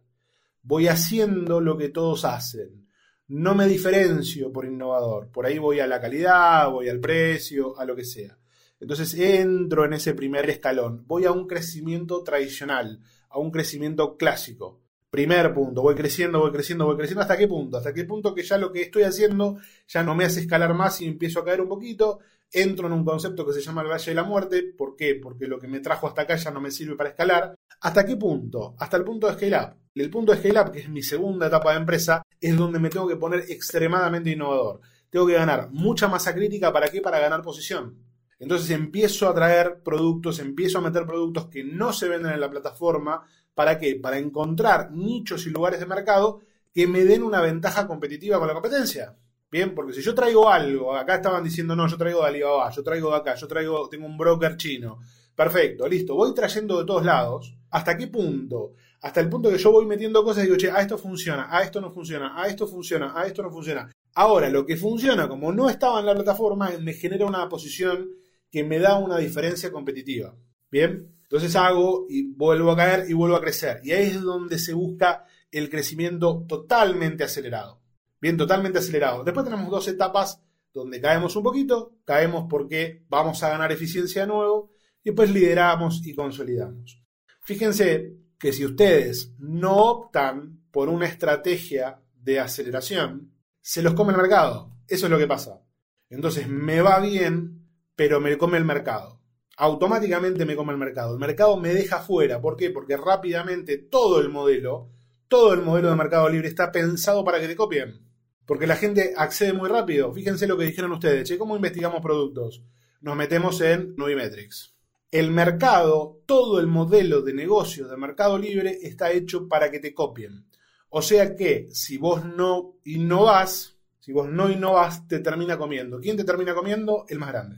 voy 0.66 0.88
haciendo 0.88 1.60
lo 1.60 1.78
que 1.78 1.88
todos 1.88 2.24
hacen. 2.24 2.85
No 3.28 3.56
me 3.56 3.66
diferencio 3.66 4.52
por 4.52 4.66
innovador. 4.66 5.30
Por 5.32 5.46
ahí 5.46 5.58
voy 5.58 5.80
a 5.80 5.86
la 5.86 6.00
calidad, 6.00 6.70
voy 6.70 6.88
al 6.88 7.00
precio, 7.00 7.78
a 7.78 7.84
lo 7.84 7.96
que 7.96 8.04
sea. 8.04 8.38
Entonces 8.78 9.14
entro 9.14 9.84
en 9.84 9.94
ese 9.94 10.14
primer 10.14 10.48
escalón. 10.48 11.04
Voy 11.06 11.24
a 11.24 11.32
un 11.32 11.46
crecimiento 11.48 12.22
tradicional, 12.22 13.00
a 13.28 13.38
un 13.38 13.50
crecimiento 13.50 14.16
clásico. 14.16 14.80
Primer 15.10 15.52
punto, 15.54 15.82
voy 15.82 15.94
creciendo, 15.94 16.40
voy 16.40 16.52
creciendo, 16.52 16.84
voy 16.84 16.96
creciendo. 16.96 17.22
¿Hasta 17.22 17.36
qué 17.36 17.48
punto? 17.48 17.78
Hasta 17.78 17.94
qué 17.94 18.04
punto 18.04 18.34
que 18.34 18.42
ya 18.42 18.58
lo 18.58 18.70
que 18.70 18.82
estoy 18.82 19.02
haciendo 19.04 19.56
ya 19.88 20.04
no 20.04 20.14
me 20.14 20.24
hace 20.24 20.40
escalar 20.40 20.74
más 20.74 21.00
y 21.00 21.06
empiezo 21.06 21.40
a 21.40 21.44
caer 21.44 21.60
un 21.60 21.68
poquito. 21.68 22.20
Entro 22.52 22.86
en 22.86 22.92
un 22.92 23.04
concepto 23.04 23.44
que 23.44 23.52
se 23.52 23.60
llama 23.60 23.82
el 23.82 23.88
Valle 23.88 24.10
de 24.10 24.14
la 24.14 24.24
Muerte. 24.24 24.62
¿Por 24.76 24.96
qué? 24.96 25.16
Porque 25.16 25.46
lo 25.46 25.58
que 25.58 25.68
me 25.68 25.80
trajo 25.80 26.06
hasta 26.06 26.22
acá 26.22 26.36
ya 26.36 26.50
no 26.50 26.60
me 26.60 26.70
sirve 26.70 26.96
para 26.96 27.10
escalar. 27.10 27.54
¿Hasta 27.80 28.06
qué 28.06 28.16
punto? 28.16 28.74
Hasta 28.78 28.96
el 28.96 29.04
punto 29.04 29.26
de 29.26 29.34
scale 29.34 29.56
up. 29.56 29.74
El 29.94 30.10
punto 30.10 30.32
de 30.32 30.38
scale 30.38 30.60
up, 30.60 30.72
que 30.72 30.80
es 30.80 30.88
mi 30.88 31.02
segunda 31.02 31.48
etapa 31.48 31.72
de 31.72 31.78
empresa, 31.78 32.22
es 32.40 32.56
donde 32.56 32.78
me 32.78 32.88
tengo 32.88 33.08
que 33.08 33.16
poner 33.16 33.44
extremadamente 33.48 34.30
innovador. 34.30 34.80
tengo 35.10 35.26
que 35.26 35.34
ganar 35.34 35.70
mucha 35.70 36.08
masa 36.08 36.34
crítica. 36.34 36.72
¿Para 36.72 36.88
qué? 36.88 37.00
Para 37.00 37.18
ganar 37.18 37.42
posición. 37.42 37.98
Entonces 38.38 38.70
empiezo 38.70 39.28
a 39.28 39.34
traer 39.34 39.82
productos, 39.82 40.38
empiezo 40.38 40.78
a 40.78 40.82
meter 40.82 41.06
productos 41.06 41.46
que 41.46 41.64
no 41.64 41.92
se 41.92 42.08
venden 42.08 42.32
en 42.32 42.40
la 42.40 42.50
plataforma. 42.50 43.22
¿Para 43.54 43.78
qué? 43.78 43.96
Para 43.96 44.18
encontrar 44.18 44.92
nichos 44.92 45.46
y 45.46 45.50
lugares 45.50 45.80
de 45.80 45.86
mercado 45.86 46.40
que 46.74 46.86
me 46.86 47.04
den 47.04 47.22
una 47.22 47.40
ventaja 47.40 47.86
competitiva 47.86 48.38
con 48.38 48.48
la 48.48 48.54
competencia. 48.54 49.16
Bien, 49.50 49.74
porque 49.74 49.92
si 49.92 50.02
yo 50.02 50.14
traigo 50.14 50.48
algo, 50.48 50.94
acá 50.94 51.16
estaban 51.16 51.44
diciendo, 51.44 51.76
no, 51.76 51.86
yo 51.86 51.96
traigo 51.96 52.22
de 52.22 52.28
Alibaba, 52.28 52.70
yo 52.70 52.82
traigo 52.82 53.10
de 53.10 53.16
acá, 53.16 53.34
yo 53.36 53.46
traigo, 53.46 53.88
tengo 53.88 54.06
un 54.06 54.18
broker 54.18 54.56
chino. 54.56 54.98
Perfecto, 55.34 55.86
listo, 55.86 56.14
voy 56.14 56.34
trayendo 56.34 56.78
de 56.78 56.84
todos 56.84 57.04
lados. 57.04 57.56
¿Hasta 57.70 57.96
qué 57.96 58.08
punto? 58.08 58.74
Hasta 59.02 59.20
el 59.20 59.28
punto 59.28 59.50
que 59.50 59.58
yo 59.58 59.70
voy 59.70 59.86
metiendo 59.86 60.24
cosas 60.24 60.42
y 60.42 60.46
digo, 60.46 60.56
che, 60.56 60.70
a 60.70 60.80
esto 60.80 60.98
funciona, 60.98 61.46
a 61.50 61.62
esto 61.62 61.80
no 61.80 61.92
funciona, 61.92 62.40
a 62.40 62.48
esto 62.48 62.66
funciona, 62.66 63.12
a 63.14 63.26
esto 63.26 63.42
no 63.42 63.50
funciona. 63.50 63.90
Ahora, 64.14 64.48
lo 64.48 64.66
que 64.66 64.76
funciona, 64.76 65.28
como 65.28 65.52
no 65.52 65.68
estaba 65.68 66.00
en 66.00 66.06
la 66.06 66.14
plataforma, 66.14 66.72
me 66.80 66.94
genera 66.94 67.26
una 67.26 67.48
posición 67.48 68.08
que 68.50 68.64
me 68.64 68.78
da 68.78 68.98
una 68.98 69.18
diferencia 69.18 69.70
competitiva. 69.70 70.34
Bien, 70.70 71.14
entonces 71.22 71.54
hago 71.54 72.06
y 72.08 72.32
vuelvo 72.34 72.72
a 72.72 72.76
caer 72.76 73.10
y 73.10 73.12
vuelvo 73.12 73.36
a 73.36 73.40
crecer. 73.40 73.80
Y 73.84 73.92
ahí 73.92 74.06
es 74.06 74.22
donde 74.22 74.58
se 74.58 74.72
busca 74.72 75.24
el 75.52 75.68
crecimiento 75.68 76.44
totalmente 76.48 77.24
acelerado. 77.24 77.80
Bien, 78.26 78.36
totalmente 78.36 78.80
acelerado. 78.80 79.22
Después 79.22 79.44
tenemos 79.44 79.70
dos 79.70 79.86
etapas 79.86 80.42
donde 80.74 81.00
caemos 81.00 81.36
un 81.36 81.44
poquito, 81.44 82.00
caemos 82.04 82.46
porque 82.50 83.04
vamos 83.08 83.40
a 83.44 83.50
ganar 83.50 83.70
eficiencia 83.70 84.22
de 84.22 84.26
nuevo 84.26 84.72
y 85.04 85.10
después 85.10 85.30
lideramos 85.30 86.04
y 86.04 86.12
consolidamos. 86.12 87.00
Fíjense 87.42 88.16
que 88.36 88.52
si 88.52 88.64
ustedes 88.64 89.32
no 89.38 89.76
optan 89.76 90.64
por 90.72 90.88
una 90.88 91.06
estrategia 91.06 92.02
de 92.16 92.40
aceleración, 92.40 93.32
se 93.60 93.80
los 93.80 93.94
come 93.94 94.10
el 94.10 94.18
mercado. 94.18 94.72
Eso 94.88 95.06
es 95.06 95.12
lo 95.12 95.18
que 95.18 95.28
pasa. 95.28 95.62
Entonces 96.10 96.48
me 96.48 96.80
va 96.80 96.98
bien, 96.98 97.70
pero 97.94 98.20
me 98.20 98.36
come 98.36 98.58
el 98.58 98.64
mercado. 98.64 99.22
Automáticamente 99.56 100.44
me 100.44 100.56
come 100.56 100.72
el 100.72 100.78
mercado. 100.78 101.12
El 101.12 101.20
mercado 101.20 101.56
me 101.58 101.72
deja 101.72 102.00
fuera. 102.00 102.40
¿Por 102.40 102.56
qué? 102.56 102.70
Porque 102.70 102.96
rápidamente 102.96 103.78
todo 103.78 104.18
el 104.18 104.30
modelo, 104.30 104.90
todo 105.28 105.54
el 105.54 105.62
modelo 105.62 105.90
de 105.90 105.94
mercado 105.94 106.28
libre 106.28 106.48
está 106.48 106.72
pensado 106.72 107.24
para 107.24 107.38
que 107.38 107.46
te 107.46 107.54
copien. 107.54 108.04
Porque 108.46 108.66
la 108.66 108.76
gente 108.76 109.12
accede 109.16 109.52
muy 109.52 109.68
rápido. 109.68 110.12
Fíjense 110.12 110.46
lo 110.46 110.56
que 110.56 110.66
dijeron 110.66 110.92
ustedes. 110.92 111.28
Che, 111.28 111.36
¿cómo 111.36 111.56
investigamos 111.56 112.00
productos? 112.00 112.62
Nos 113.00 113.16
metemos 113.16 113.60
en 113.60 113.94
Nubimetrics. 113.96 114.74
El 115.10 115.30
mercado, 115.30 116.20
todo 116.26 116.60
el 116.60 116.66
modelo 116.66 117.22
de 117.22 117.34
negocio 117.34 117.88
de 117.88 117.96
mercado 117.96 118.38
libre 118.38 118.78
está 118.82 119.10
hecho 119.12 119.48
para 119.48 119.70
que 119.70 119.80
te 119.80 119.94
copien. 119.94 120.46
O 120.88 121.02
sea 121.02 121.34
que 121.34 121.68
si 121.70 121.98
vos 121.98 122.24
no 122.24 122.76
innovás, 122.84 123.76
si 123.98 124.12
vos 124.12 124.28
no 124.28 124.48
innovás, 124.48 125.06
te 125.08 125.18
termina 125.18 125.58
comiendo. 125.58 126.00
¿Quién 126.00 126.16
te 126.16 126.24
termina 126.24 126.54
comiendo? 126.54 127.04
El 127.08 127.18
más 127.18 127.30
grande. 127.30 127.56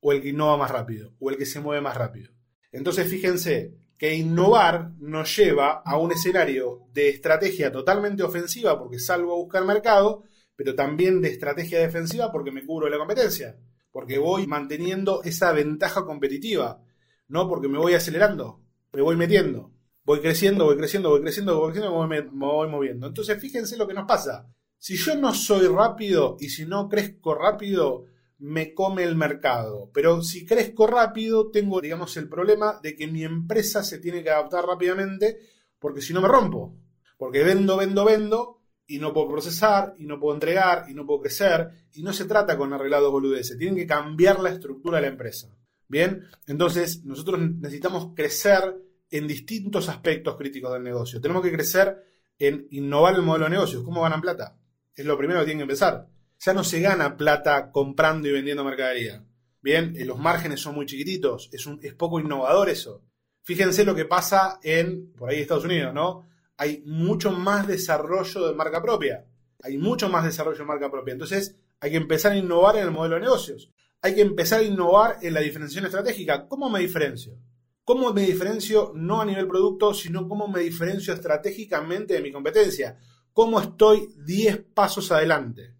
O 0.00 0.12
el 0.12 0.22
que 0.22 0.28
innova 0.28 0.56
más 0.56 0.70
rápido. 0.70 1.14
O 1.18 1.30
el 1.30 1.36
que 1.36 1.46
se 1.46 1.60
mueve 1.60 1.82
más 1.82 1.96
rápido. 1.96 2.30
Entonces 2.70 3.08
fíjense 3.08 3.74
que 3.98 4.14
innovar 4.14 4.92
nos 5.00 5.36
lleva 5.36 5.82
a 5.84 5.98
un 5.98 6.12
escenario 6.12 6.86
de 6.92 7.08
estrategia 7.08 7.72
totalmente 7.72 8.22
ofensiva 8.22 8.78
porque 8.78 8.98
salgo 8.98 9.32
a 9.32 9.36
buscar 9.36 9.64
mercado, 9.64 10.22
pero 10.54 10.74
también 10.74 11.20
de 11.20 11.30
estrategia 11.30 11.80
defensiva 11.80 12.30
porque 12.30 12.52
me 12.52 12.64
cubro 12.64 12.86
de 12.86 12.92
la 12.92 12.98
competencia. 12.98 13.58
Porque 13.90 14.18
voy 14.18 14.46
manteniendo 14.46 15.22
esa 15.24 15.52
ventaja 15.52 16.04
competitiva 16.04 16.80
no 17.28 17.48
porque 17.48 17.68
me 17.68 17.78
voy 17.78 17.94
acelerando, 17.94 18.64
me 18.92 19.02
voy 19.02 19.16
metiendo, 19.16 19.70
voy 20.02 20.20
creciendo, 20.20 20.64
voy 20.64 20.76
creciendo, 20.76 21.10
voy 21.10 21.20
creciendo, 21.20 21.60
voy 21.60 21.72
creciendo, 21.72 22.06
me 22.06 22.20
voy, 22.22 22.68
moviendo. 22.68 23.06
Entonces 23.06 23.38
fíjense 23.40 23.76
lo 23.76 23.86
que 23.86 23.94
nos 23.94 24.06
pasa. 24.06 24.50
Si 24.78 24.96
yo 24.96 25.14
no 25.14 25.34
soy 25.34 25.66
rápido 25.66 26.36
y 26.40 26.48
si 26.48 26.64
no 26.64 26.88
crezco 26.88 27.34
rápido, 27.34 28.06
me 28.38 28.74
come 28.74 29.04
el 29.04 29.16
mercado. 29.16 29.90
Pero 29.92 30.22
si 30.22 30.46
crezco 30.46 30.86
rápido, 30.86 31.50
tengo, 31.50 31.80
digamos, 31.80 32.16
el 32.16 32.28
problema 32.28 32.78
de 32.82 32.94
que 32.94 33.06
mi 33.06 33.24
empresa 33.24 33.82
se 33.82 33.98
tiene 33.98 34.22
que 34.22 34.30
adaptar 34.30 34.64
rápidamente 34.64 35.38
porque 35.78 36.00
si 36.00 36.12
no 36.12 36.20
me 36.20 36.28
rompo. 36.28 36.76
Porque 37.16 37.42
vendo, 37.42 37.76
vendo, 37.76 38.04
vendo 38.04 38.62
y 38.86 38.98
no 38.98 39.12
puedo 39.12 39.28
procesar 39.28 39.94
y 39.98 40.06
no 40.06 40.18
puedo 40.18 40.34
entregar 40.34 40.86
y 40.88 40.94
no 40.94 41.04
puedo 41.04 41.20
crecer 41.20 41.68
y 41.92 42.02
no 42.02 42.12
se 42.12 42.24
trata 42.24 42.56
con 42.56 42.72
arreglados 42.72 43.10
boludeces. 43.10 43.58
Tienen 43.58 43.76
que 43.76 43.86
cambiar 43.86 44.40
la 44.40 44.50
estructura 44.50 44.96
de 44.98 45.02
la 45.02 45.08
empresa. 45.08 45.54
Bien, 45.88 46.24
entonces 46.46 47.04
nosotros 47.04 47.40
necesitamos 47.40 48.12
crecer 48.14 48.76
en 49.10 49.26
distintos 49.26 49.88
aspectos 49.88 50.36
críticos 50.36 50.72
del 50.72 50.82
negocio. 50.82 51.20
Tenemos 51.20 51.42
que 51.42 51.52
crecer 51.52 51.96
en 52.38 52.66
innovar 52.70 53.14
el 53.14 53.22
modelo 53.22 53.46
de 53.46 53.52
negocios. 53.52 53.82
¿Cómo 53.82 54.02
ganan 54.02 54.20
plata? 54.20 54.58
Es 54.94 55.04
lo 55.04 55.16
primero 55.16 55.40
que 55.40 55.46
tienen 55.46 55.60
que 55.60 55.72
empezar. 55.72 56.08
Ya 56.38 56.52
no 56.52 56.64
se 56.64 56.80
gana 56.80 57.16
plata 57.16 57.70
comprando 57.72 58.28
y 58.28 58.32
vendiendo 58.32 58.64
mercadería. 58.64 59.24
Bien, 59.60 59.94
eh, 59.96 60.04
los 60.04 60.18
márgenes 60.18 60.60
son 60.60 60.74
muy 60.74 60.86
chiquititos, 60.86 61.50
es, 61.52 61.68
es 61.82 61.94
poco 61.94 62.20
innovador 62.20 62.68
eso. 62.68 63.02
Fíjense 63.42 63.84
lo 63.84 63.94
que 63.94 64.04
pasa 64.04 64.60
en, 64.62 65.12
por 65.14 65.30
ahí 65.30 65.40
Estados 65.40 65.64
Unidos, 65.64 65.92
¿no? 65.94 66.28
Hay 66.56 66.82
mucho 66.86 67.32
más 67.32 67.66
desarrollo 67.66 68.48
de 68.48 68.54
marca 68.54 68.82
propia. 68.82 69.24
Hay 69.62 69.78
mucho 69.78 70.08
más 70.08 70.24
desarrollo 70.24 70.58
de 70.58 70.64
marca 70.64 70.90
propia. 70.90 71.12
Entonces, 71.12 71.56
hay 71.80 71.92
que 71.92 71.96
empezar 71.96 72.32
a 72.32 72.36
innovar 72.36 72.76
en 72.76 72.84
el 72.84 72.90
modelo 72.90 73.16
de 73.16 73.22
negocios 73.22 73.72
hay 74.00 74.14
que 74.14 74.20
empezar 74.22 74.60
a 74.60 74.64
innovar 74.64 75.18
en 75.22 75.34
la 75.34 75.40
diferenciación 75.40 75.86
estratégica. 75.86 76.46
¿Cómo 76.46 76.70
me 76.70 76.80
diferencio? 76.80 77.38
¿Cómo 77.84 78.12
me 78.12 78.22
diferencio 78.22 78.92
no 78.94 79.20
a 79.20 79.24
nivel 79.24 79.48
producto, 79.48 79.94
sino 79.94 80.28
cómo 80.28 80.46
me 80.46 80.60
diferencio 80.60 81.14
estratégicamente 81.14 82.14
de 82.14 82.20
mi 82.20 82.30
competencia? 82.30 82.98
¿Cómo 83.32 83.60
estoy 83.60 84.14
10 84.24 84.66
pasos 84.74 85.10
adelante? 85.10 85.74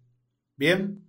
¿Bien? 0.59 1.05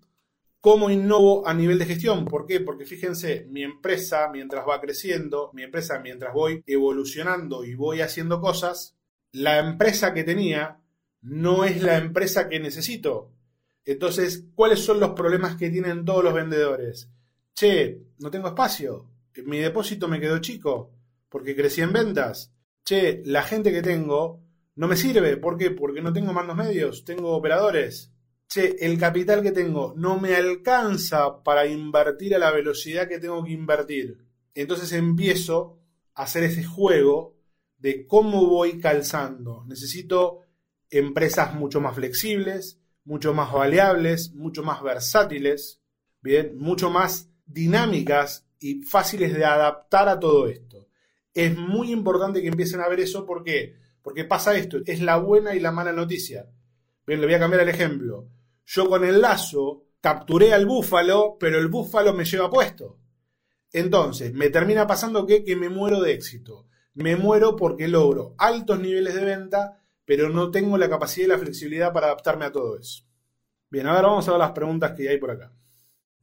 ¿Cómo 0.61 0.91
innovo 0.91 1.45
a 1.45 1.53
nivel 1.53 1.77
de 1.81 1.85
gestión? 1.85 2.25
¿Por 2.25 2.47
qué? 2.47 2.61
Porque 2.61 2.87
fíjense, 2.87 3.49
mi 3.51 3.65
empresa 3.65 4.31
mientras 4.33 4.65
va 4.65 4.81
creciendo, 4.81 5.51
mi 5.55 5.65
empresa 5.65 5.99
mientras 5.99 6.33
voy 6.33 6.63
evolucionando 6.69 7.65
y 7.65 7.75
voy 7.75 8.01
haciendo 8.01 8.41
cosas, 8.41 8.95
la 9.33 9.59
empresa 9.59 10.15
que 10.15 10.23
tenía 10.23 10.79
no 11.23 11.65
es 11.65 11.83
la 11.83 11.97
empresa 11.97 12.49
que 12.49 12.61
necesito. 12.61 13.33
Entonces, 13.85 14.45
¿cuáles 14.55 14.79
son 14.79 15.01
los 15.01 15.15
problemas 15.15 15.57
que 15.57 15.69
tienen 15.69 16.05
todos 16.05 16.23
los 16.23 16.33
vendedores? 16.33 17.11
Che, 17.53 18.01
no 18.21 18.31
tengo 18.31 18.47
espacio. 18.47 19.11
Mi 19.47 19.59
depósito 19.59 20.07
me 20.07 20.21
quedó 20.21 20.39
chico 20.39 20.93
porque 21.29 21.57
crecí 21.57 21.81
en 21.81 21.93
ventas. 21.93 22.53
Che, 22.85 23.21
la 23.25 23.43
gente 23.43 23.73
que 23.73 23.83
tengo 23.83 24.45
no 24.77 24.87
me 24.87 24.97
sirve. 24.97 25.37
¿Por 25.39 25.59
qué? 25.59 25.73
Porque 25.73 26.03
no 26.03 26.13
tengo 26.13 26.33
mandos 26.33 26.57
medios, 26.57 27.05
tengo 27.05 27.33
operadores. 27.33 28.13
Che, 28.53 28.75
el 28.81 28.99
capital 28.99 29.43
que 29.43 29.53
tengo 29.53 29.95
no 29.97 30.19
me 30.19 30.35
alcanza 30.35 31.41
para 31.45 31.67
invertir 31.67 32.35
a 32.35 32.39
la 32.41 32.51
velocidad 32.51 33.07
que 33.07 33.21
tengo 33.21 33.45
que 33.45 33.53
invertir. 33.53 34.27
Entonces 34.57 34.91
empiezo 34.91 35.79
a 36.15 36.25
hacer 36.25 36.43
ese 36.43 36.65
juego 36.65 37.37
de 37.79 38.09
cómo 38.09 38.47
voy 38.47 38.81
calzando. 38.81 39.65
Necesito 39.69 40.41
empresas 40.91 41.55
mucho 41.55 41.81
más 41.81 41.95
flexibles, 41.95 42.81
mucho 43.05 43.33
más 43.35 43.53
variables, 43.53 44.33
mucho 44.35 44.65
más 44.65 44.83
versátiles, 44.83 45.81
bien, 46.21 46.59
mucho 46.59 46.91
más 46.91 47.31
dinámicas 47.47 48.49
y 48.59 48.83
fáciles 48.83 49.33
de 49.33 49.45
adaptar 49.45 50.09
a 50.09 50.19
todo 50.19 50.49
esto. 50.49 50.89
Es 51.33 51.57
muy 51.57 51.93
importante 51.93 52.43
que 52.43 52.49
empiecen 52.49 52.81
a 52.81 52.89
ver 52.89 52.99
eso, 52.99 53.25
¿por 53.25 53.45
qué? 53.45 53.77
Porque 54.03 54.25
pasa 54.25 54.57
esto, 54.57 54.79
es 54.87 55.01
la 55.01 55.19
buena 55.19 55.55
y 55.55 55.61
la 55.61 55.71
mala 55.71 55.93
noticia. 55.93 56.51
Bien, 57.07 57.21
le 57.21 57.29
voy 57.29 57.35
a 57.37 57.39
cambiar 57.39 57.63
el 57.63 57.69
ejemplo. 57.69 58.29
Yo 58.73 58.89
con 58.89 59.05
el 59.05 59.21
lazo 59.21 59.85
capturé 60.01 60.55
al 60.55 60.67
búfalo, 60.67 61.37
pero 61.41 61.59
el 61.59 61.69
búfalo 61.69 62.15
me 62.15 62.25
lleva 62.25 62.51
puesto. 62.51 62.99
Entonces, 63.73 64.33
me 64.33 64.51
termina 64.51 64.87
pasando 64.87 65.27
que, 65.27 65.45
que 65.45 65.57
me 65.57 65.69
muero 65.69 66.01
de 66.01 66.13
éxito. 66.13 66.69
Me 66.95 67.17
muero 67.17 67.57
porque 67.57 67.89
logro 67.89 68.35
altos 68.39 68.79
niveles 68.79 69.15
de 69.15 69.25
venta 69.25 69.81
pero 70.11 70.29
no 70.29 70.51
tengo 70.51 70.77
la 70.77 70.91
capacidad 70.91 71.27
y 71.27 71.29
la 71.29 71.39
flexibilidad 71.39 71.93
para 71.93 72.07
adaptarme 72.09 72.45
a 72.45 72.51
todo 72.51 72.77
eso. 72.77 73.05
Bien, 73.71 73.87
ahora 73.87 74.09
vamos 74.09 74.27
a 74.27 74.33
ver 74.33 74.41
las 74.41 74.51
preguntas 74.51 74.91
que 74.91 75.09
hay 75.09 75.19
por 75.19 75.31
acá. 75.31 75.53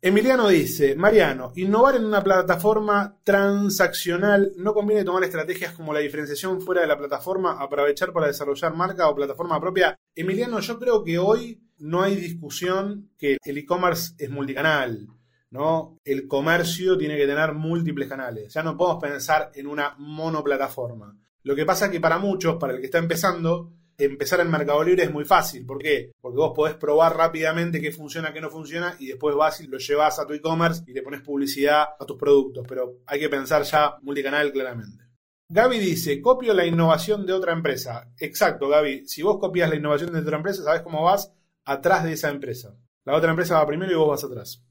Emiliano 0.02 0.50
dice, 0.50 0.94
Mariano, 0.94 1.54
innovar 1.56 1.96
en 1.96 2.04
una 2.04 2.22
plataforma 2.22 3.18
transaccional 3.24 4.52
no 4.58 4.74
conviene 4.74 5.06
tomar 5.06 5.24
estrategias 5.24 5.72
como 5.72 5.94
la 5.94 6.02
diferenciación 6.02 6.60
fuera 6.60 6.82
de 6.82 6.88
la 6.88 6.98
plataforma, 6.98 7.62
aprovechar 7.62 8.12
para 8.12 8.28
desarrollar 8.28 8.76
marca 8.76 9.08
o 9.08 9.16
plataforma 9.16 9.58
propia. 9.58 9.96
Emiliano, 10.14 10.60
yo 10.60 10.78
creo 10.78 11.02
que 11.02 11.18
hoy 11.18 11.58
no 11.80 12.02
hay 12.02 12.16
discusión 12.16 13.10
que 13.18 13.38
el 13.44 13.58
e-commerce 13.58 14.14
es 14.18 14.30
multicanal, 14.30 15.08
¿no? 15.52 15.98
El 16.04 16.28
comercio 16.28 16.98
tiene 16.98 17.18
que 17.18 17.28
tener 17.28 17.54
múltiples 17.54 18.08
canales. 18.08 18.54
Ya 18.54 18.64
no 18.64 18.78
podemos 18.78 19.02
pensar 19.02 19.52
en 19.54 19.68
una 19.68 19.96
monoplataforma. 19.98 21.18
Lo 21.44 21.56
que 21.56 21.66
pasa 21.66 21.86
es 21.86 21.92
que 21.92 22.02
para 22.02 22.18
muchos, 22.18 22.58
para 22.58 22.74
el 22.74 22.80
que 22.80 22.88
está 22.88 22.98
empezando, 22.98 23.72
empezar 23.98 24.40
en 24.42 24.52
Mercado 24.52 24.84
Libre 24.84 25.04
es 25.04 25.12
muy 25.12 25.26
fácil. 25.26 25.66
¿Por 25.66 25.78
qué? 25.78 26.12
Porque 26.20 26.38
vos 26.38 26.52
podés 26.56 26.76
probar 26.76 27.16
rápidamente 27.16 27.80
qué 27.80 27.92
funciona, 27.92 28.34
qué 28.34 28.42
no 28.42 28.50
funciona 28.50 28.96
y 29.00 29.08
después 29.08 29.36
vas 29.36 29.62
y 29.62 29.68
lo 29.68 29.78
llevas 29.78 30.20
a 30.20 30.28
tu 30.28 30.34
e-commerce 30.34 30.84
y 30.88 30.94
le 30.94 31.02
pones 31.02 31.22
publicidad 31.22 31.86
a 32.00 32.06
tus 32.06 32.18
productos. 32.18 32.66
Pero 32.68 33.00
hay 33.06 33.20
que 33.20 33.30
pensar 33.30 33.64
ya 33.64 33.96
multicanal 34.02 34.52
claramente. 34.52 35.06
Gaby 35.50 35.80
dice, 35.80 36.20
copio 36.20 36.54
la 36.54 36.66
innovación 36.66 37.26
de 37.26 37.32
otra 37.32 37.54
empresa. 37.54 38.12
Exacto, 38.20 38.68
Gaby. 38.68 39.08
Si 39.08 39.22
vos 39.22 39.40
copias 39.40 39.70
la 39.70 39.78
innovación 39.78 40.12
de 40.12 40.20
otra 40.20 40.36
empresa, 40.36 40.64
sabes 40.64 40.82
cómo 40.82 41.04
vas 41.04 41.34
atrás 41.68 42.06
de 42.06 42.14
esa 42.14 42.30
empresa. 42.30 42.76
La 43.04 43.16
otra 43.16 43.30
empresa 43.30 43.60
va 43.60 43.68
primero 43.68 43.92
y 43.92 43.96
vos 43.96 44.10
vas 44.10 44.24
atrás. 44.24 44.64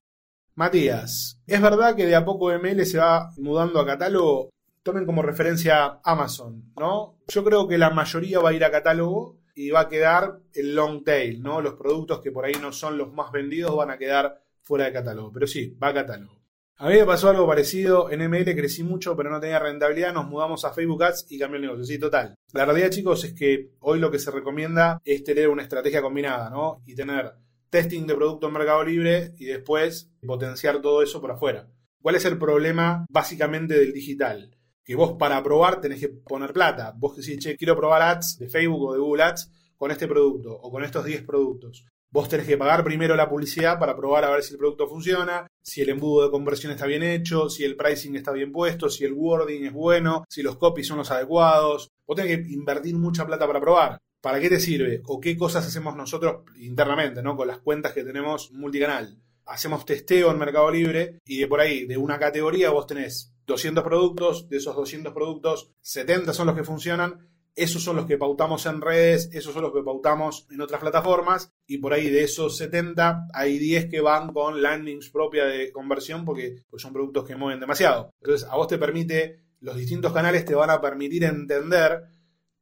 Matías, 0.55 1.39
¿es 1.47 1.61
verdad 1.61 1.95
que 1.95 2.07
de 2.07 2.17
a 2.17 2.25
poco 2.25 2.51
ML 2.51 2.85
se 2.87 2.99
va 2.99 3.31
mudando 3.37 3.79
a 3.79 3.87
catálogo? 3.87 4.51
Tomen 4.83 5.05
como 5.05 5.21
referencia 5.21 6.01
Amazon, 6.03 6.73
¿no? 6.79 7.19
Yo 7.29 7.45
creo 7.45 7.69
que 7.69 7.77
la 7.77 7.91
mayoría 7.91 8.41
va 8.41 8.51
a 8.51 8.53
ir 8.55 8.65
a 8.65 8.71
catálogo 8.71 9.39
y 9.55 9.71
va 9.71 9.81
a 9.81 9.89
quedar 9.89 10.41
el 10.55 10.75
long 10.75 11.05
tail, 11.05 11.43
¿no? 11.43 11.61
Los 11.61 11.75
productos 11.75 12.21
que 12.21 12.33
por 12.33 12.47
ahí 12.47 12.55
no 12.61 12.73
son 12.73 12.97
los 12.97 13.13
más 13.13 13.31
vendidos 13.31 13.77
van 13.77 13.91
a 13.91 13.99
quedar 13.99 14.41
fuera 14.63 14.87
de 14.87 14.93
catálogo. 14.93 15.31
Pero 15.33 15.47
sí, 15.47 15.77
va 15.83 15.89
a 15.89 15.95
catálogo. 15.95 16.41
A 16.79 16.89
mí 16.89 16.95
me 16.97 17.07
pasó 17.07 17.31
algo 17.31 17.47
parecido. 17.47 18.11
En 18.11 18.21
ML 18.21 18.45
crecí 18.55 18.83
mucho, 18.83 19.17
pero 19.17 19.31
no 19.31 19.41
tenía 19.41 19.59
rentabilidad. 19.59 20.13
Nos 20.13 20.27
mudamos 20.27 20.63
a 20.67 20.75
Facebook 20.75 21.05
Ads 21.05 21.27
y 21.31 21.39
cambió 21.39 21.57
el 21.57 21.63
negocio. 21.63 21.85
Sí, 21.85 21.99
total. 21.99 22.35
La 22.53 22.67
realidad, 22.67 22.91
chicos, 22.91 23.25
es 23.25 23.33
que 23.33 23.71
hoy 23.81 23.99
lo 23.99 24.11
que 24.11 24.19
se 24.19 24.31
recomienda 24.31 25.01
es 25.03 25.25
tener 25.25 25.49
una 25.49 25.63
estrategia 25.63 26.03
combinada, 26.03 26.51
¿no? 26.51 26.83
Y 26.85 26.95
tener 26.95 27.33
testing 27.71 28.07
de 28.07 28.15
producto 28.15 28.49
en 28.49 28.53
Mercado 28.53 28.85
Libre 28.85 29.33
y 29.39 29.47
después 29.47 30.11
potenciar 30.27 30.83
todo 30.83 31.03
eso 31.03 31.19
por 31.19 31.31
afuera. 31.31 31.67
¿Cuál 32.03 32.17
es 32.17 32.27
el 32.27 32.39
problema 32.39 33.07
básicamente 33.09 33.79
del 33.79 33.95
digital? 33.95 34.55
Que 34.85 34.95
vos 34.95 35.17
para 35.19 35.43
probar 35.43 35.81
tenés 35.81 36.01
que 36.01 36.11
poner 36.11 36.53
plata. 36.53 36.93
Vos 36.95 37.17
decís, 37.17 37.39
che, 37.39 37.57
quiero 37.57 37.75
probar 37.75 38.03
ads 38.03 38.37
de 38.39 38.51
Facebook 38.51 38.83
o 38.83 38.93
de 38.93 39.01
Google 39.01 39.23
Ads 39.23 39.51
con 39.77 39.91
este 39.91 40.07
producto 40.07 40.53
o 40.53 40.71
con 40.71 40.85
estos 40.85 41.07
10 41.07 41.25
productos. 41.25 41.87
Vos 42.17 42.31
tenés 42.31 42.47
que 42.47 42.57
pagar 42.57 42.83
primero 42.83 43.15
la 43.15 43.29
publicidad 43.29 43.79
para 43.79 43.95
probar 43.95 44.25
a 44.25 44.31
ver 44.31 44.43
si 44.43 44.55
el 44.55 44.59
producto 44.59 44.89
funciona, 44.89 45.47
si 45.63 45.83
el 45.83 45.91
embudo 45.91 46.25
de 46.25 46.31
conversión 46.31 46.73
está 46.73 46.87
bien 46.87 47.03
hecho, 47.03 47.51
si 47.51 47.63
el 47.63 47.77
pricing 47.77 48.17
está 48.17 48.33
bien 48.33 48.53
puesto, 48.53 48.89
si 48.89 49.05
el 49.05 49.13
wording 49.13 49.65
es 49.65 49.73
bueno, 49.75 50.25
si 50.27 50.43
los 50.43 50.57
copies 50.57 50.87
son 50.87 50.97
los 50.97 51.11
adecuados. 51.11 51.91
Vos 52.07 52.17
tenés 52.17 52.39
que 52.39 52.55
invertir 52.55 52.97
mucha 52.97 53.27
plata 53.27 53.47
para 53.47 53.61
probar. 53.61 53.99
¿Para 54.23 54.41
qué 54.41 54.49
te 54.49 54.59
sirve? 54.59 55.03
¿O 55.05 55.21
qué 55.21 55.37
cosas 55.37 55.67
hacemos 55.67 55.95
nosotros 55.95 56.37
internamente, 56.57 57.23
¿no? 57.23 57.37
Con 57.37 57.49
las 57.49 57.59
cuentas 57.59 57.93
que 57.93 58.03
tenemos 58.03 58.51
multicanal. 58.53 59.21
Hacemos 59.45 59.85
testeo 59.85 60.31
en 60.31 60.39
Mercado 60.39 60.71
Libre 60.71 61.19
y 61.27 61.41
de 61.41 61.47
por 61.47 61.61
ahí, 61.61 61.85
de 61.85 61.99
una 61.99 62.19
categoría, 62.19 62.71
vos 62.71 62.87
tenés 62.87 63.35
200 63.45 63.85
productos, 63.85 64.49
de 64.49 64.57
esos 64.57 64.75
200 64.75 65.13
productos, 65.13 65.71
70 65.83 66.33
son 66.33 66.47
los 66.47 66.57
que 66.57 66.65
funcionan 66.65 67.29
esos 67.57 67.83
son 67.83 67.97
los 67.97 68.05
que 68.05 68.19
pautamos 68.19 68.67
en 68.67 68.83
redes, 68.83 69.31
esos 69.33 69.55
son 69.55 69.63
los 69.63 69.73
que 69.73 69.83
pautamos 69.83 70.47
en 70.51 70.61
otras 70.61 70.81
plataformas 70.81 71.55
y 71.67 71.79
por 71.79 71.95
ahí 71.95 72.11
de 72.11 72.23
esos 72.23 72.59
70 72.59 73.29
hay 73.33 73.59
10 73.59 73.87
que 73.87 74.03
van 74.03 74.33
con 74.33 74.61
landings 74.61 75.09
propia 75.09 75.47
de 75.47 75.73
conversión 75.73 76.27
porque 76.27 76.65
son 76.77 76.93
productos 76.93 77.25
que 77.25 77.35
mueven 77.35 77.59
demasiado. 77.59 78.11
Entonces 78.21 78.47
a 78.49 78.57
vos 78.57 78.69
te 78.69 78.77
permite, 78.77 79.41
los 79.61 79.75
distintos 79.77 80.13
canales 80.13 80.45
te 80.45 80.55
van 80.55 80.69
a 80.69 80.83
permitir 80.83 81.25
entender 81.25 82.05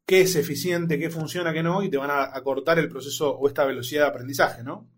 qué 0.07 0.21
es 0.21 0.37
eficiente, 0.37 0.99
qué 0.99 1.11
funciona, 1.11 1.53
qué 1.53 1.65
no 1.65 1.83
y 1.83 1.91
te 1.91 1.97
van 1.97 2.11
a 2.11 2.25
acortar 2.25 2.79
el 2.79 2.89
proceso 2.89 3.37
o 3.37 3.49
esta 3.49 3.65
velocidad 3.65 4.03
de 4.03 4.09
aprendizaje, 4.11 4.63
¿no? 4.63 4.89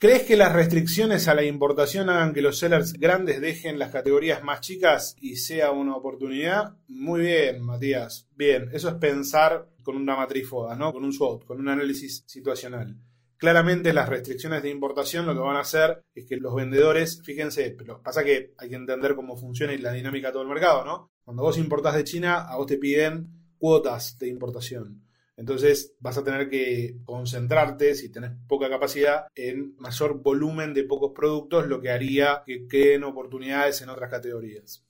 ¿Crees 0.00 0.22
que 0.22 0.36
las 0.36 0.52
restricciones 0.52 1.26
a 1.26 1.34
la 1.34 1.42
importación 1.42 2.08
hagan 2.08 2.32
que 2.32 2.40
los 2.40 2.56
sellers 2.56 2.92
grandes 2.92 3.40
dejen 3.40 3.80
las 3.80 3.90
categorías 3.90 4.44
más 4.44 4.60
chicas 4.60 5.16
y 5.20 5.34
sea 5.34 5.72
una 5.72 5.96
oportunidad? 5.96 6.76
Muy 6.86 7.22
bien, 7.22 7.60
Matías. 7.60 8.28
Bien, 8.36 8.70
eso 8.72 8.90
es 8.90 8.94
pensar 8.94 9.66
con 9.82 9.96
una 9.96 10.14
matriz 10.14 10.48
FODA, 10.48 10.76
¿no? 10.76 10.92
Con 10.92 11.02
un 11.02 11.12
SWOT, 11.12 11.44
con 11.44 11.58
un 11.58 11.68
análisis 11.68 12.22
situacional. 12.28 12.96
Claramente 13.38 13.92
las 13.92 14.08
restricciones 14.08 14.62
de 14.62 14.70
importación 14.70 15.26
lo 15.26 15.34
que 15.34 15.40
van 15.40 15.56
a 15.56 15.62
hacer 15.62 16.04
es 16.14 16.26
que 16.26 16.36
los 16.36 16.54
vendedores, 16.54 17.20
fíjense, 17.24 17.74
pero 17.76 18.00
pasa 18.00 18.22
que 18.22 18.54
hay 18.56 18.68
que 18.68 18.76
entender 18.76 19.16
cómo 19.16 19.36
funciona 19.36 19.72
y 19.72 19.78
la 19.78 19.90
dinámica 19.90 20.28
de 20.28 20.34
todo 20.34 20.42
el 20.44 20.48
mercado, 20.48 20.84
¿no? 20.84 21.10
Cuando 21.24 21.42
vos 21.42 21.58
importás 21.58 21.96
de 21.96 22.04
China, 22.04 22.42
a 22.48 22.56
vos 22.56 22.68
te 22.68 22.78
piden 22.78 23.52
cuotas 23.58 24.16
de 24.16 24.28
importación. 24.28 25.07
Entonces 25.38 25.94
vas 26.00 26.18
a 26.18 26.24
tener 26.24 26.50
que 26.50 26.96
concentrarte, 27.04 27.94
si 27.94 28.10
tenés 28.10 28.32
poca 28.48 28.68
capacidad, 28.68 29.28
en 29.36 29.76
mayor 29.76 30.20
volumen 30.20 30.74
de 30.74 30.82
pocos 30.82 31.12
productos, 31.14 31.68
lo 31.68 31.80
que 31.80 31.90
haría 31.90 32.42
que 32.44 32.66
queden 32.66 33.04
oportunidades 33.04 33.80
en 33.80 33.88
otras 33.88 34.10
categorías. 34.10 34.84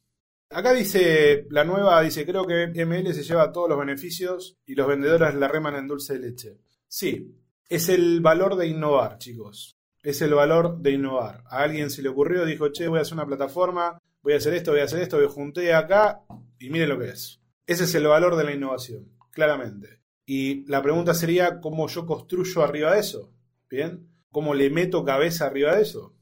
Acá 0.48 0.72
dice, 0.72 1.46
la 1.50 1.64
nueva 1.64 2.00
dice, 2.00 2.24
creo 2.24 2.46
que 2.46 2.68
ML 2.68 3.12
se 3.12 3.24
lleva 3.24 3.52
todos 3.52 3.68
los 3.68 3.78
beneficios 3.78 4.56
y 4.64 4.74
los 4.74 4.88
vendedores 4.88 5.34
la 5.34 5.48
reman 5.48 5.76
en 5.76 5.86
dulce 5.86 6.14
de 6.14 6.30
leche. 6.30 6.56
Sí, 6.88 7.36
es 7.68 7.90
el 7.90 8.22
valor 8.22 8.56
de 8.56 8.68
innovar, 8.68 9.18
chicos. 9.18 9.76
Es 10.02 10.22
el 10.22 10.32
valor 10.32 10.78
de 10.78 10.92
innovar. 10.92 11.44
A 11.50 11.58
alguien 11.62 11.90
se 11.90 12.00
le 12.00 12.08
ocurrió, 12.08 12.46
dijo, 12.46 12.72
che, 12.72 12.88
voy 12.88 13.00
a 13.00 13.02
hacer 13.02 13.12
una 13.12 13.26
plataforma, 13.26 13.98
voy 14.22 14.32
a 14.32 14.38
hacer 14.38 14.54
esto, 14.54 14.70
voy 14.70 14.80
a 14.80 14.84
hacer 14.84 15.02
esto, 15.02 15.18
me 15.18 15.26
junté 15.26 15.74
acá 15.74 16.22
y 16.58 16.70
miren 16.70 16.88
lo 16.88 16.98
que 16.98 17.10
es. 17.10 17.42
Ese 17.66 17.84
es 17.84 17.94
el 17.94 18.06
valor 18.06 18.34
de 18.34 18.44
la 18.44 18.54
innovación, 18.54 19.12
claramente. 19.30 19.97
Y 20.30 20.66
la 20.66 20.82
pregunta 20.82 21.14
sería, 21.14 21.58
¿cómo 21.58 21.88
yo 21.88 22.04
construyo 22.04 22.62
arriba 22.62 22.92
de 22.92 23.00
eso? 23.00 23.32
¿Bien? 23.70 24.10
¿Cómo 24.30 24.52
le 24.52 24.68
meto 24.68 25.02
cabeza 25.02 25.46
arriba 25.46 25.74
de 25.74 25.80
eso? 25.80 26.14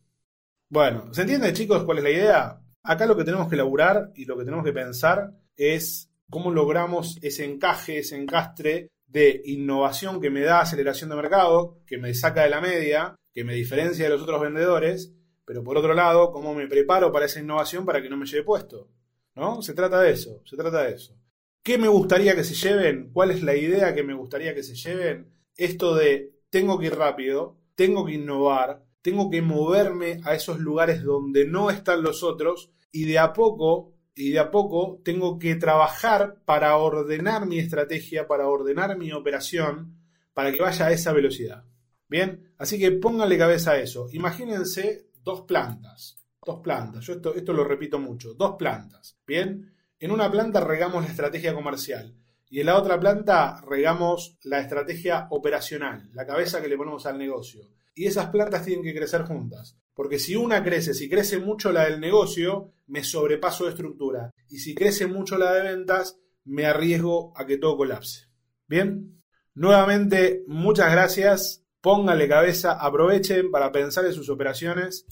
Bueno, 0.68 1.12
¿se 1.12 1.22
entiende 1.22 1.52
chicos 1.52 1.82
cuál 1.82 1.98
es 1.98 2.04
la 2.04 2.10
idea? 2.10 2.60
Acá 2.84 3.04
lo 3.06 3.16
que 3.16 3.24
tenemos 3.24 3.48
que 3.48 3.56
elaborar 3.56 4.12
y 4.14 4.24
lo 4.24 4.38
que 4.38 4.44
tenemos 4.44 4.64
que 4.64 4.72
pensar 4.72 5.32
es 5.56 6.08
cómo 6.30 6.52
logramos 6.52 7.18
ese 7.20 7.46
encaje, 7.46 7.98
ese 7.98 8.14
encastre 8.16 8.92
de 9.08 9.42
innovación 9.44 10.20
que 10.20 10.30
me 10.30 10.42
da 10.42 10.60
aceleración 10.60 11.10
de 11.10 11.16
mercado, 11.16 11.80
que 11.84 11.98
me 11.98 12.14
saca 12.14 12.44
de 12.44 12.50
la 12.50 12.60
media, 12.60 13.16
que 13.34 13.42
me 13.42 13.54
diferencia 13.54 14.04
de 14.04 14.10
los 14.12 14.22
otros 14.22 14.40
vendedores, 14.40 15.12
pero 15.44 15.64
por 15.64 15.78
otro 15.78 15.94
lado, 15.94 16.30
cómo 16.30 16.54
me 16.54 16.68
preparo 16.68 17.10
para 17.10 17.26
esa 17.26 17.40
innovación 17.40 17.84
para 17.84 18.00
que 18.00 18.08
no 18.08 18.16
me 18.16 18.26
lleve 18.26 18.44
puesto. 18.44 18.88
¿No? 19.34 19.62
Se 19.62 19.74
trata 19.74 20.00
de 20.00 20.12
eso, 20.12 20.42
se 20.44 20.56
trata 20.56 20.84
de 20.84 20.92
eso. 20.92 21.18
¿Qué 21.66 21.78
me 21.78 21.88
gustaría 21.88 22.36
que 22.36 22.44
se 22.44 22.54
lleven? 22.54 23.10
¿Cuál 23.12 23.32
es 23.32 23.42
la 23.42 23.56
idea 23.56 23.92
que 23.92 24.04
me 24.04 24.14
gustaría 24.14 24.54
que 24.54 24.62
se 24.62 24.76
lleven? 24.76 25.32
Esto 25.56 25.96
de 25.96 26.38
tengo 26.48 26.78
que 26.78 26.86
ir 26.86 26.94
rápido, 26.94 27.58
tengo 27.74 28.06
que 28.06 28.12
innovar, 28.12 28.84
tengo 29.02 29.28
que 29.30 29.42
moverme 29.42 30.20
a 30.22 30.36
esos 30.36 30.60
lugares 30.60 31.02
donde 31.02 31.44
no 31.44 31.70
están 31.70 32.04
los 32.04 32.22
otros 32.22 32.70
y 32.92 33.02
de 33.06 33.18
a 33.18 33.32
poco 33.32 33.94
y 34.14 34.30
de 34.30 34.38
a 34.38 34.52
poco 34.52 35.00
tengo 35.04 35.40
que 35.40 35.56
trabajar 35.56 36.40
para 36.44 36.76
ordenar 36.76 37.46
mi 37.46 37.58
estrategia, 37.58 38.28
para 38.28 38.46
ordenar 38.46 38.96
mi 38.96 39.10
operación, 39.10 39.98
para 40.34 40.52
que 40.52 40.62
vaya 40.62 40.86
a 40.86 40.92
esa 40.92 41.12
velocidad. 41.12 41.64
Bien, 42.08 42.54
así 42.58 42.78
que 42.78 42.92
pónganle 42.92 43.38
cabeza 43.38 43.72
a 43.72 43.78
eso. 43.80 44.08
Imagínense 44.12 45.08
dos 45.24 45.40
plantas, 45.40 46.16
dos 46.44 46.60
plantas. 46.60 47.04
Yo 47.04 47.14
esto, 47.14 47.34
esto 47.34 47.52
lo 47.52 47.64
repito 47.64 47.98
mucho, 47.98 48.34
dos 48.34 48.54
plantas. 48.56 49.18
Bien, 49.26 49.75
en 49.98 50.10
una 50.10 50.30
planta 50.30 50.60
regamos 50.60 51.04
la 51.04 51.10
estrategia 51.10 51.54
comercial 51.54 52.14
y 52.48 52.60
en 52.60 52.66
la 52.66 52.78
otra 52.78 52.98
planta 52.98 53.60
regamos 53.66 54.38
la 54.44 54.60
estrategia 54.60 55.26
operacional, 55.30 56.10
la 56.12 56.26
cabeza 56.26 56.62
que 56.62 56.68
le 56.68 56.76
ponemos 56.76 57.06
al 57.06 57.18
negocio. 57.18 57.70
Y 57.94 58.06
esas 58.06 58.28
plantas 58.28 58.64
tienen 58.64 58.84
que 58.84 58.94
crecer 58.94 59.22
juntas. 59.22 59.76
Porque 59.94 60.18
si 60.18 60.36
una 60.36 60.62
crece, 60.62 60.92
si 60.92 61.08
crece 61.08 61.38
mucho 61.38 61.72
la 61.72 61.86
del 61.86 61.98
negocio, 61.98 62.72
me 62.86 63.02
sobrepaso 63.02 63.64
de 63.64 63.70
estructura. 63.70 64.30
Y 64.48 64.58
si 64.58 64.74
crece 64.74 65.06
mucho 65.06 65.38
la 65.38 65.54
de 65.54 65.62
ventas, 65.62 66.18
me 66.44 66.66
arriesgo 66.66 67.32
a 67.34 67.46
que 67.46 67.56
todo 67.56 67.78
colapse. 67.78 68.26
Bien, 68.68 69.22
nuevamente 69.54 70.44
muchas 70.46 70.92
gracias. 70.92 71.64
Pónganle 71.80 72.28
cabeza, 72.28 72.72
aprovechen 72.72 73.50
para 73.50 73.72
pensar 73.72 74.04
en 74.04 74.12
sus 74.12 74.28
operaciones. 74.28 75.06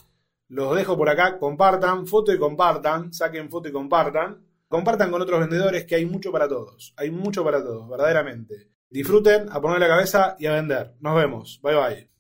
Los 0.49 0.77
dejo 0.77 0.97
por 0.97 1.09
acá, 1.09 1.38
compartan, 1.38 2.07
foto 2.07 2.33
y 2.33 2.38
compartan, 2.38 3.12
saquen 3.14 3.49
foto 3.49 3.68
y 3.68 3.73
compartan. 3.73 4.44
Compartan 4.75 5.13
con 5.13 5.23
otros 5.23 5.39
vendedores 5.39 5.85
que 5.85 5.95
hay 5.95 6.05
mucho 6.05 6.33
para 6.33 6.49
todos. 6.49 6.95
Hay 6.97 7.09
mucho 7.09 7.45
para 7.45 7.63
todos, 7.63 7.89
verdaderamente. 7.89 8.73
Disfruten, 8.91 9.47
a 9.53 9.61
poner 9.61 9.79
la 9.79 9.87
cabeza 9.87 10.35
y 10.37 10.47
a 10.47 10.55
vender. 10.55 10.97
Nos 10.99 11.15
vemos. 11.15 11.61
Bye 11.63 11.77
bye. 11.77 12.13